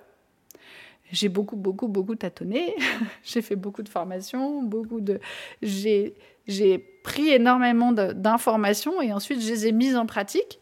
J'ai 1.12 1.30
beaucoup, 1.30 1.56
beaucoup, 1.56 1.88
beaucoup 1.88 2.16
tâtonné. 2.16 2.76
j'ai 3.24 3.42
fait 3.42 3.56
beaucoup 3.56 3.84
de 3.84 3.90
formations, 3.90 4.64
beaucoup 4.64 5.02
de. 5.02 5.20
J'ai, 5.62 6.16
j'ai 6.48 6.80
pris 6.80 7.30
énormément 7.30 7.92
d'informations 7.92 9.02
et 9.02 9.14
ensuite 9.14 9.42
je 9.42 9.50
les 9.50 9.68
ai 9.68 9.72
mises 9.72 9.96
en 9.96 10.06
pratique. 10.06 10.60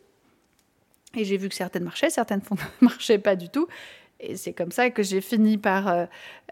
Et 1.15 1.25
j'ai 1.25 1.37
vu 1.37 1.49
que 1.49 1.55
certaines 1.55 1.83
marchaient, 1.83 2.09
certaines 2.09 2.41
ne 2.49 2.57
marchaient 2.85 3.19
pas 3.19 3.35
du 3.35 3.49
tout. 3.49 3.67
Et 4.19 4.37
c'est 4.37 4.53
comme 4.53 4.71
ça 4.71 4.89
que 4.91 5.03
j'ai 5.03 5.19
fini 5.19 5.57
par 5.57 5.87
euh, 5.87 6.05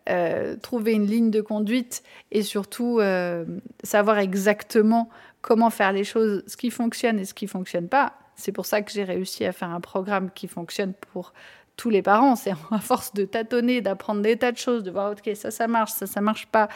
euh, 0.10 0.56
trouver 0.58 0.94
une 0.94 1.06
ligne 1.06 1.30
de 1.30 1.42
conduite 1.42 2.04
et 2.32 2.42
surtout 2.42 3.00
euh, 3.00 3.46
savoir 3.84 4.18
exactement 4.18 5.10
comment 5.42 5.70
faire 5.70 5.92
les 5.92 6.04
choses, 6.04 6.44
ce 6.48 6.58
qui 6.58 6.72
fonctionne 6.72 7.20
et 7.20 7.26
ce 7.26 7.34
qui 7.34 7.46
ne 7.46 7.50
fonctionne 7.50 7.88
pas. 7.88 8.14
C'est 8.36 8.52
pour 8.52 8.66
ça 8.66 8.82
que 8.82 8.92
j'ai 8.92 9.04
réussi 9.04 9.46
à 9.46 9.52
faire 9.52 9.70
un 9.70 9.82
programme 9.82 10.32
qui 10.32 10.48
fonctionne 10.48 10.94
pour 10.94 11.34
tous 11.78 11.90
les 11.90 12.02
parents. 12.02 12.36
C'est 12.36 12.52
à 12.72 12.80
force 12.80 13.14
de 13.14 13.24
tâtonner, 13.24 13.82
d'apprendre 13.82 14.22
des 14.22 14.36
tas 14.36 14.52
de 14.52 14.58
choses, 14.58 14.84
de 14.84 14.92
voir, 14.92 15.12
OK, 15.12 15.30
ça, 15.36 15.52
ça 15.52 15.68
marche, 15.68 15.92
ça, 15.92 16.08
ça 16.08 16.22
marche 16.22 16.48
pas, 16.48 16.70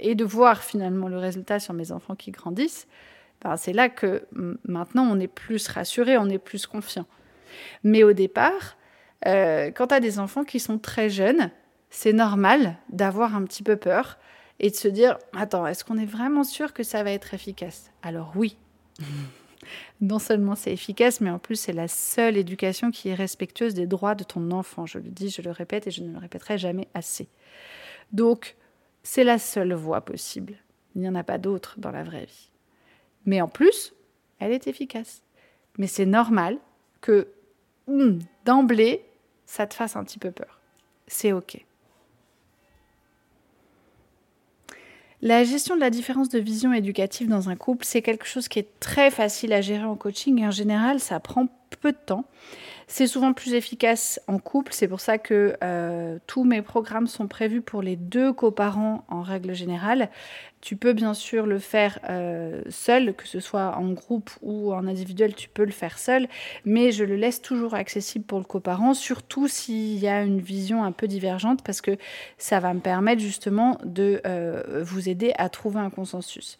et 0.00 0.16
de 0.16 0.24
voir 0.24 0.62
finalement 0.62 1.08
le 1.08 1.18
résultat 1.18 1.60
sur 1.60 1.74
mes 1.74 1.92
enfants 1.92 2.16
qui 2.16 2.32
grandissent. 2.32 2.88
Ben, 3.42 3.56
c'est 3.56 3.72
là 3.72 3.88
que 3.88 4.24
maintenant 4.64 5.08
on 5.10 5.18
est 5.18 5.28
plus 5.28 5.68
rassuré, 5.68 6.18
on 6.18 6.28
est 6.28 6.38
plus 6.38 6.66
confiant. 6.66 7.06
Mais 7.84 8.02
au 8.02 8.12
départ, 8.12 8.76
euh, 9.26 9.70
quand 9.70 9.88
tu 9.88 9.94
as 9.94 10.00
des 10.00 10.18
enfants 10.18 10.44
qui 10.44 10.60
sont 10.60 10.78
très 10.78 11.10
jeunes, 11.10 11.50
c'est 11.90 12.12
normal 12.12 12.76
d'avoir 12.88 13.34
un 13.34 13.44
petit 13.44 13.62
peu 13.62 13.76
peur 13.76 14.18
et 14.58 14.70
de 14.70 14.76
se 14.76 14.88
dire 14.88 15.18
Attends, 15.36 15.66
est-ce 15.66 15.84
qu'on 15.84 15.98
est 15.98 16.06
vraiment 16.06 16.44
sûr 16.44 16.72
que 16.72 16.82
ça 16.82 17.02
va 17.02 17.10
être 17.12 17.34
efficace? 17.34 17.90
Alors 18.02 18.32
oui. 18.36 18.56
non 20.00 20.18
seulement 20.18 20.54
c'est 20.54 20.72
efficace, 20.72 21.20
mais 21.20 21.30
en 21.30 21.38
plus 21.38 21.56
c'est 21.56 21.72
la 21.72 21.88
seule 21.88 22.36
éducation 22.36 22.90
qui 22.90 23.08
est 23.08 23.14
respectueuse 23.14 23.74
des 23.74 23.86
droits 23.86 24.14
de 24.14 24.24
ton 24.24 24.50
enfant. 24.50 24.86
Je 24.86 24.98
le 24.98 25.10
dis, 25.10 25.30
je 25.30 25.42
le 25.42 25.50
répète 25.50 25.86
et 25.86 25.90
je 25.90 26.02
ne 26.02 26.12
le 26.12 26.18
répéterai 26.18 26.58
jamais 26.58 26.88
assez. 26.94 27.28
Donc, 28.12 28.56
c'est 29.02 29.24
la 29.24 29.38
seule 29.38 29.72
voie 29.72 30.00
possible. 30.00 30.56
Il 30.94 31.02
n'y 31.02 31.08
en 31.08 31.14
a 31.14 31.24
pas 31.24 31.38
d'autre 31.38 31.76
dans 31.78 31.90
la 31.90 32.02
vraie 32.02 32.26
vie. 32.26 32.50
Mais 33.24 33.40
en 33.40 33.48
plus, 33.48 33.94
elle 34.38 34.52
est 34.52 34.66
efficace. 34.66 35.22
Mais 35.78 35.86
c'est 35.86 36.06
normal 36.06 36.58
que 37.00 37.28
d'emblée, 38.44 39.04
ça 39.46 39.66
te 39.66 39.74
fasse 39.74 39.96
un 39.96 40.04
petit 40.04 40.18
peu 40.18 40.30
peur. 40.30 40.60
C'est 41.06 41.32
OK. 41.32 41.64
La 45.22 45.44
gestion 45.44 45.74
de 45.74 45.80
la 45.80 45.90
différence 45.90 46.30
de 46.30 46.38
vision 46.38 46.72
éducative 46.72 47.28
dans 47.28 47.50
un 47.50 47.56
couple, 47.56 47.84
c'est 47.84 48.00
quelque 48.00 48.26
chose 48.26 48.48
qui 48.48 48.58
est 48.58 48.80
très 48.80 49.10
facile 49.10 49.52
à 49.52 49.60
gérer 49.60 49.84
en 49.84 49.96
coaching 49.96 50.40
et 50.40 50.46
en 50.46 50.50
général, 50.50 50.98
ça 50.98 51.20
prend 51.20 51.48
peu 51.80 51.92
de 51.92 51.98
temps. 51.98 52.24
C'est 52.92 53.06
souvent 53.06 53.32
plus 53.32 53.54
efficace 53.54 54.20
en 54.26 54.40
couple, 54.40 54.72
c'est 54.72 54.88
pour 54.88 54.98
ça 55.00 55.16
que 55.16 55.56
euh, 55.62 56.18
tous 56.26 56.42
mes 56.42 56.60
programmes 56.60 57.06
sont 57.06 57.28
prévus 57.28 57.60
pour 57.60 57.82
les 57.82 57.94
deux 57.94 58.32
coparents 58.32 59.04
en 59.08 59.22
règle 59.22 59.54
générale. 59.54 60.10
Tu 60.60 60.74
peux 60.74 60.92
bien 60.92 61.14
sûr 61.14 61.46
le 61.46 61.60
faire 61.60 62.00
euh, 62.08 62.62
seul, 62.68 63.14
que 63.14 63.28
ce 63.28 63.38
soit 63.38 63.76
en 63.76 63.92
groupe 63.92 64.30
ou 64.42 64.72
en 64.72 64.88
individuel, 64.88 65.36
tu 65.36 65.48
peux 65.48 65.64
le 65.64 65.70
faire 65.70 66.00
seul, 66.00 66.26
mais 66.64 66.90
je 66.90 67.04
le 67.04 67.14
laisse 67.14 67.40
toujours 67.40 67.74
accessible 67.74 68.24
pour 68.24 68.38
le 68.38 68.44
coparent, 68.44 68.94
surtout 68.94 69.46
s'il 69.46 69.98
y 69.98 70.08
a 70.08 70.22
une 70.22 70.40
vision 70.40 70.82
un 70.82 70.92
peu 70.92 71.06
divergente, 71.06 71.62
parce 71.62 71.80
que 71.80 71.96
ça 72.38 72.58
va 72.58 72.74
me 72.74 72.80
permettre 72.80 73.22
justement 73.22 73.78
de 73.84 74.20
euh, 74.26 74.82
vous 74.82 75.08
aider 75.08 75.32
à 75.38 75.48
trouver 75.48 75.78
un 75.78 75.90
consensus. 75.90 76.58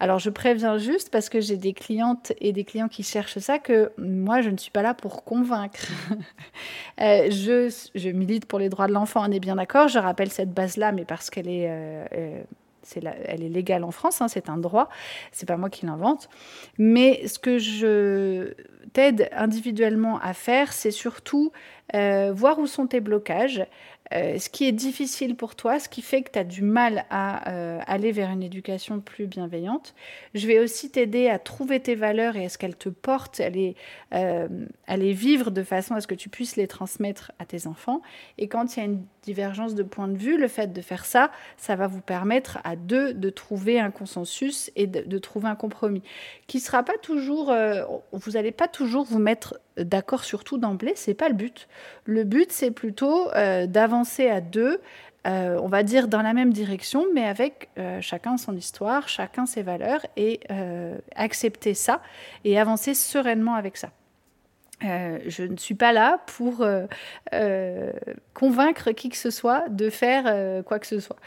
Alors 0.00 0.18
je 0.18 0.30
préviens 0.30 0.78
juste 0.78 1.10
parce 1.10 1.28
que 1.28 1.40
j'ai 1.40 1.58
des 1.58 1.74
clientes 1.74 2.32
et 2.40 2.52
des 2.52 2.64
clients 2.64 2.88
qui 2.88 3.02
cherchent 3.02 3.38
ça 3.38 3.58
que 3.58 3.92
moi 3.98 4.40
je 4.40 4.48
ne 4.48 4.56
suis 4.56 4.70
pas 4.70 4.80
là 4.80 4.94
pour 4.94 5.24
convaincre. 5.24 5.86
Euh, 7.00 7.30
je, 7.30 8.10
milite 8.10 8.44
pour 8.44 8.58
les 8.58 8.68
droits 8.68 8.86
de 8.86 8.92
l'enfant, 8.92 9.22
on 9.26 9.32
est 9.32 9.40
bien 9.40 9.56
d'accord. 9.56 9.88
Je 9.88 9.98
rappelle 9.98 10.30
cette 10.30 10.52
base-là, 10.52 10.92
mais 10.92 11.06
parce 11.06 11.30
qu'elle 11.30 11.48
est, 11.48 11.66
euh, 11.66 12.42
elle 12.94 13.42
est 13.42 13.48
légale 13.48 13.84
en 13.84 13.90
France, 13.90 14.20
hein, 14.20 14.28
c'est 14.28 14.50
un 14.50 14.58
droit, 14.58 14.90
c'est 15.32 15.46
pas 15.46 15.56
moi 15.56 15.70
qui 15.70 15.86
l'invente. 15.86 16.28
Mais 16.76 17.26
ce 17.26 17.38
que 17.38 17.56
je 17.58 18.52
t'aide 18.92 19.30
individuellement 19.32 20.18
à 20.20 20.34
faire, 20.34 20.74
c'est 20.74 20.90
surtout 20.90 21.52
euh, 21.94 22.32
voir 22.34 22.58
où 22.58 22.66
sont 22.66 22.86
tes 22.86 23.00
blocages, 23.00 23.64
euh, 24.12 24.38
ce 24.38 24.48
qui 24.48 24.66
est 24.66 24.72
difficile 24.72 25.36
pour 25.36 25.54
toi, 25.54 25.78
ce 25.78 25.88
qui 25.88 26.02
fait 26.02 26.22
que 26.22 26.30
tu 26.32 26.38
as 26.38 26.44
du 26.44 26.62
mal 26.62 27.04
à 27.10 27.50
euh, 27.50 27.80
aller 27.86 28.12
vers 28.12 28.30
une 28.30 28.42
éducation 28.42 29.00
plus 29.00 29.26
bienveillante. 29.26 29.94
Je 30.34 30.46
vais 30.46 30.58
aussi 30.58 30.90
t'aider 30.90 31.28
à 31.28 31.38
trouver 31.38 31.80
tes 31.80 31.94
valeurs 31.94 32.36
et 32.36 32.44
à 32.44 32.48
ce 32.48 32.58
qu'elles 32.58 32.76
te 32.76 32.88
portent, 32.88 33.40
à 33.40 33.48
les, 33.50 33.76
à 34.10 34.96
les 34.96 35.12
vivre 35.12 35.50
de 35.50 35.62
façon 35.62 35.94
à 35.94 36.00
ce 36.00 36.06
que 36.06 36.14
tu 36.14 36.28
puisses 36.28 36.56
les 36.56 36.66
transmettre 36.66 37.32
à 37.38 37.44
tes 37.44 37.66
enfants. 37.66 38.02
Et 38.38 38.48
quand 38.48 38.76
il 38.76 38.80
y 38.80 38.82
a 38.82 38.86
une 38.86 39.04
divergence 39.22 39.74
de 39.74 39.82
point 39.82 40.08
de 40.08 40.16
vue, 40.16 40.36
le 40.36 40.48
fait 40.48 40.72
de 40.72 40.80
faire 40.80 41.04
ça, 41.04 41.30
ça 41.56 41.76
va 41.76 41.86
vous 41.86 42.00
permettre 42.00 42.58
à 42.64 42.76
deux 42.76 43.12
de 43.14 43.30
trouver 43.30 43.80
un 43.80 43.90
consensus 43.90 44.70
et 44.76 44.86
de, 44.86 45.18
trouver 45.18 45.48
un 45.48 45.54
compromis 45.54 46.02
qui 46.46 46.60
sera 46.60 46.82
pas 46.82 46.96
toujours, 47.02 47.54
vous 48.12 48.30
n'allez 48.32 48.52
pas 48.52 48.68
toujours 48.68 49.04
vous 49.04 49.18
mettre 49.18 49.58
d'accord 49.84 50.24
sur 50.24 50.44
tout 50.44 50.58
d'emblée, 50.58 50.92
c'est 50.96 51.14
pas 51.14 51.28
le 51.28 51.34
but. 51.34 51.68
Le 52.04 52.24
but, 52.24 52.52
c'est 52.52 52.70
plutôt 52.70 53.30
euh, 53.32 53.66
d'avancer 53.66 54.28
à 54.28 54.40
deux, 54.40 54.80
euh, 55.26 55.58
on 55.62 55.68
va 55.68 55.82
dire 55.82 56.08
dans 56.08 56.22
la 56.22 56.32
même 56.32 56.52
direction, 56.52 57.06
mais 57.14 57.24
avec 57.24 57.68
euh, 57.78 58.00
chacun 58.00 58.36
son 58.36 58.56
histoire, 58.56 59.08
chacun 59.08 59.46
ses 59.46 59.62
valeurs, 59.62 60.04
et 60.16 60.40
accepter 61.14 61.74
ça 61.74 62.00
et 62.44 62.58
avancer 62.58 62.94
sereinement 62.94 63.54
avec 63.54 63.76
ça. 63.76 63.90
Euh, 64.84 65.18
je 65.26 65.42
ne 65.42 65.56
suis 65.56 65.74
pas 65.74 65.92
là 65.92 66.20
pour 66.26 66.62
euh, 66.62 66.86
euh, 67.34 67.92
convaincre 68.32 68.92
qui 68.92 69.10
que 69.10 69.16
ce 69.16 69.30
soit 69.30 69.68
de 69.68 69.90
faire 69.90 70.64
quoi 70.64 70.78
que 70.78 70.86
ce 70.86 71.00
soit. 71.00 71.18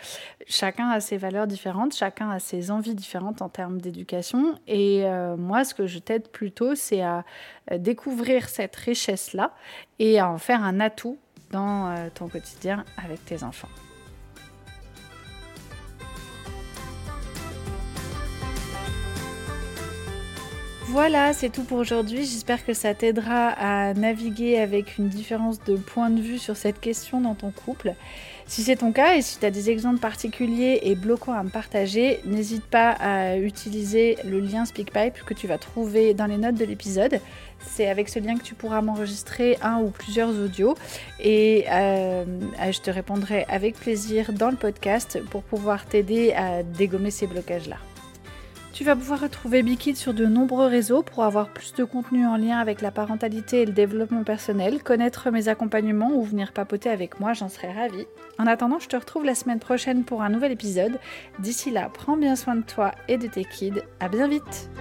Chacun 0.48 0.90
a 0.90 1.00
ses 1.00 1.18
valeurs 1.18 1.48
différentes, 1.48 1.96
chacun 1.96 2.30
a 2.30 2.40
ses 2.40 2.72
envies 2.72 2.96
différentes 2.96 3.42
en 3.42 3.50
termes 3.50 3.80
d'éducation. 3.80 4.56
Et 4.68 5.06
moi, 5.38 5.64
ce 5.64 5.74
que 5.74 5.88
je 5.88 6.00
t'aide 6.00 6.28
plutôt, 6.30 6.76
c'est 6.76 7.02
à 7.02 7.24
découvrir 7.78 8.50
cette 8.50 8.76
richesse-là 8.76 9.52
et 10.00 10.20
à 10.20 10.30
en 10.30 10.38
faire 10.38 10.64
un 10.64 10.80
atout 10.80 11.18
dans 11.52 11.96
ton 12.16 12.28
quotidien 12.28 12.84
avec 12.98 13.24
tes 13.26 13.44
enfants. 13.44 13.70
Voilà, 20.94 21.34
c'est 21.34 21.50
tout 21.50 21.64
pour 21.64 21.80
aujourd'hui. 21.80 22.20
J'espère 22.20 22.64
que 22.64 22.76
ça 22.76 22.94
t'aidera 22.94 23.48
à 23.48 23.96
naviguer 23.96 24.60
avec 24.60 25.00
une 25.00 25.10
différence 25.10 25.60
de 25.64 25.76
point 25.76 26.12
de 26.12 26.22
vue 26.22 26.38
sur 26.38 26.56
cette 26.56 26.80
question 26.80 27.20
dans 27.20 27.34
ton 27.34 27.50
couple. 27.50 27.96
Si 28.46 28.62
c'est 28.62 28.76
ton 28.76 28.92
cas 28.92 29.16
et 29.16 29.24
si 29.24 29.40
tu 29.40 29.46
as 29.48 29.50
des 29.50 29.72
exemples 29.72 30.00
particuliers 30.00 30.82
et 30.84 30.94
bloquants 30.94 31.34
à 31.34 31.42
me 31.42 31.50
partager, 31.50 32.20
n'hésite 32.26 32.64
pas 32.66 32.92
à 32.92 33.38
utiliser 33.38 34.18
le 34.24 34.40
lien 34.40 34.66
SpeakPipe 34.66 35.24
que 35.26 35.34
tu 35.34 35.48
vas 35.48 35.58
trouver 35.58 36.14
dans 36.14 36.28
les 36.28 36.38
notes 36.38 36.60
de 36.60 36.66
l'épisode. 36.66 37.20
C'est 37.66 37.90
avec 37.90 38.08
ce 38.08 38.20
lien 38.20 38.38
que 38.38 38.44
tu 38.44 38.54
pourras 38.54 38.82
m'enregistrer 38.82 39.58
un 39.64 39.80
ou 39.80 39.90
plusieurs 39.90 40.30
audios 40.30 40.76
et 41.20 41.66
euh, 41.72 42.24
je 42.72 42.80
te 42.82 42.92
répondrai 42.92 43.48
avec 43.50 43.78
plaisir 43.78 44.32
dans 44.32 44.52
le 44.52 44.58
podcast 44.58 45.20
pour 45.32 45.42
pouvoir 45.42 45.88
t'aider 45.88 46.34
à 46.34 46.62
dégommer 46.62 47.10
ces 47.10 47.26
blocages-là. 47.26 47.78
Tu 48.74 48.84
vas 48.84 48.96
pouvoir 48.96 49.20
retrouver 49.20 49.62
Bikid 49.62 49.96
sur 49.96 50.16
de 50.16 50.26
nombreux 50.26 50.66
réseaux 50.66 51.04
pour 51.04 51.24
avoir 51.24 51.50
plus 51.50 51.76
de 51.76 51.84
contenu 51.84 52.26
en 52.26 52.38
lien 52.38 52.58
avec 52.58 52.82
la 52.82 52.90
parentalité 52.90 53.62
et 53.62 53.66
le 53.68 53.72
développement 53.72 54.24
personnel, 54.24 54.82
connaître 54.82 55.30
mes 55.30 55.48
accompagnements 55.48 56.10
ou 56.12 56.24
venir 56.24 56.54
papoter 56.54 56.90
avec 56.90 57.20
moi, 57.20 57.34
j'en 57.34 57.50
serais 57.50 57.72
ravie. 57.72 58.08
En 58.40 58.48
attendant, 58.48 58.80
je 58.80 58.90
te 58.90 58.96
retrouve 58.96 59.26
la 59.26 59.36
semaine 59.36 59.60
prochaine 59.60 60.04
pour 60.04 60.24
un 60.24 60.30
nouvel 60.30 60.52
épisode. 60.52 61.00
D'ici 61.38 61.70
là, 61.70 61.92
prends 61.94 62.18
bien 62.18 62.36
soin 62.36 62.56
de 62.56 62.64
toi 62.64 62.94
et 63.08 63.20
de 63.20 63.28
tes 63.28 63.46
kids. 63.46 63.84
À 64.00 64.10
bien 64.10 64.28
vite! 64.28 64.72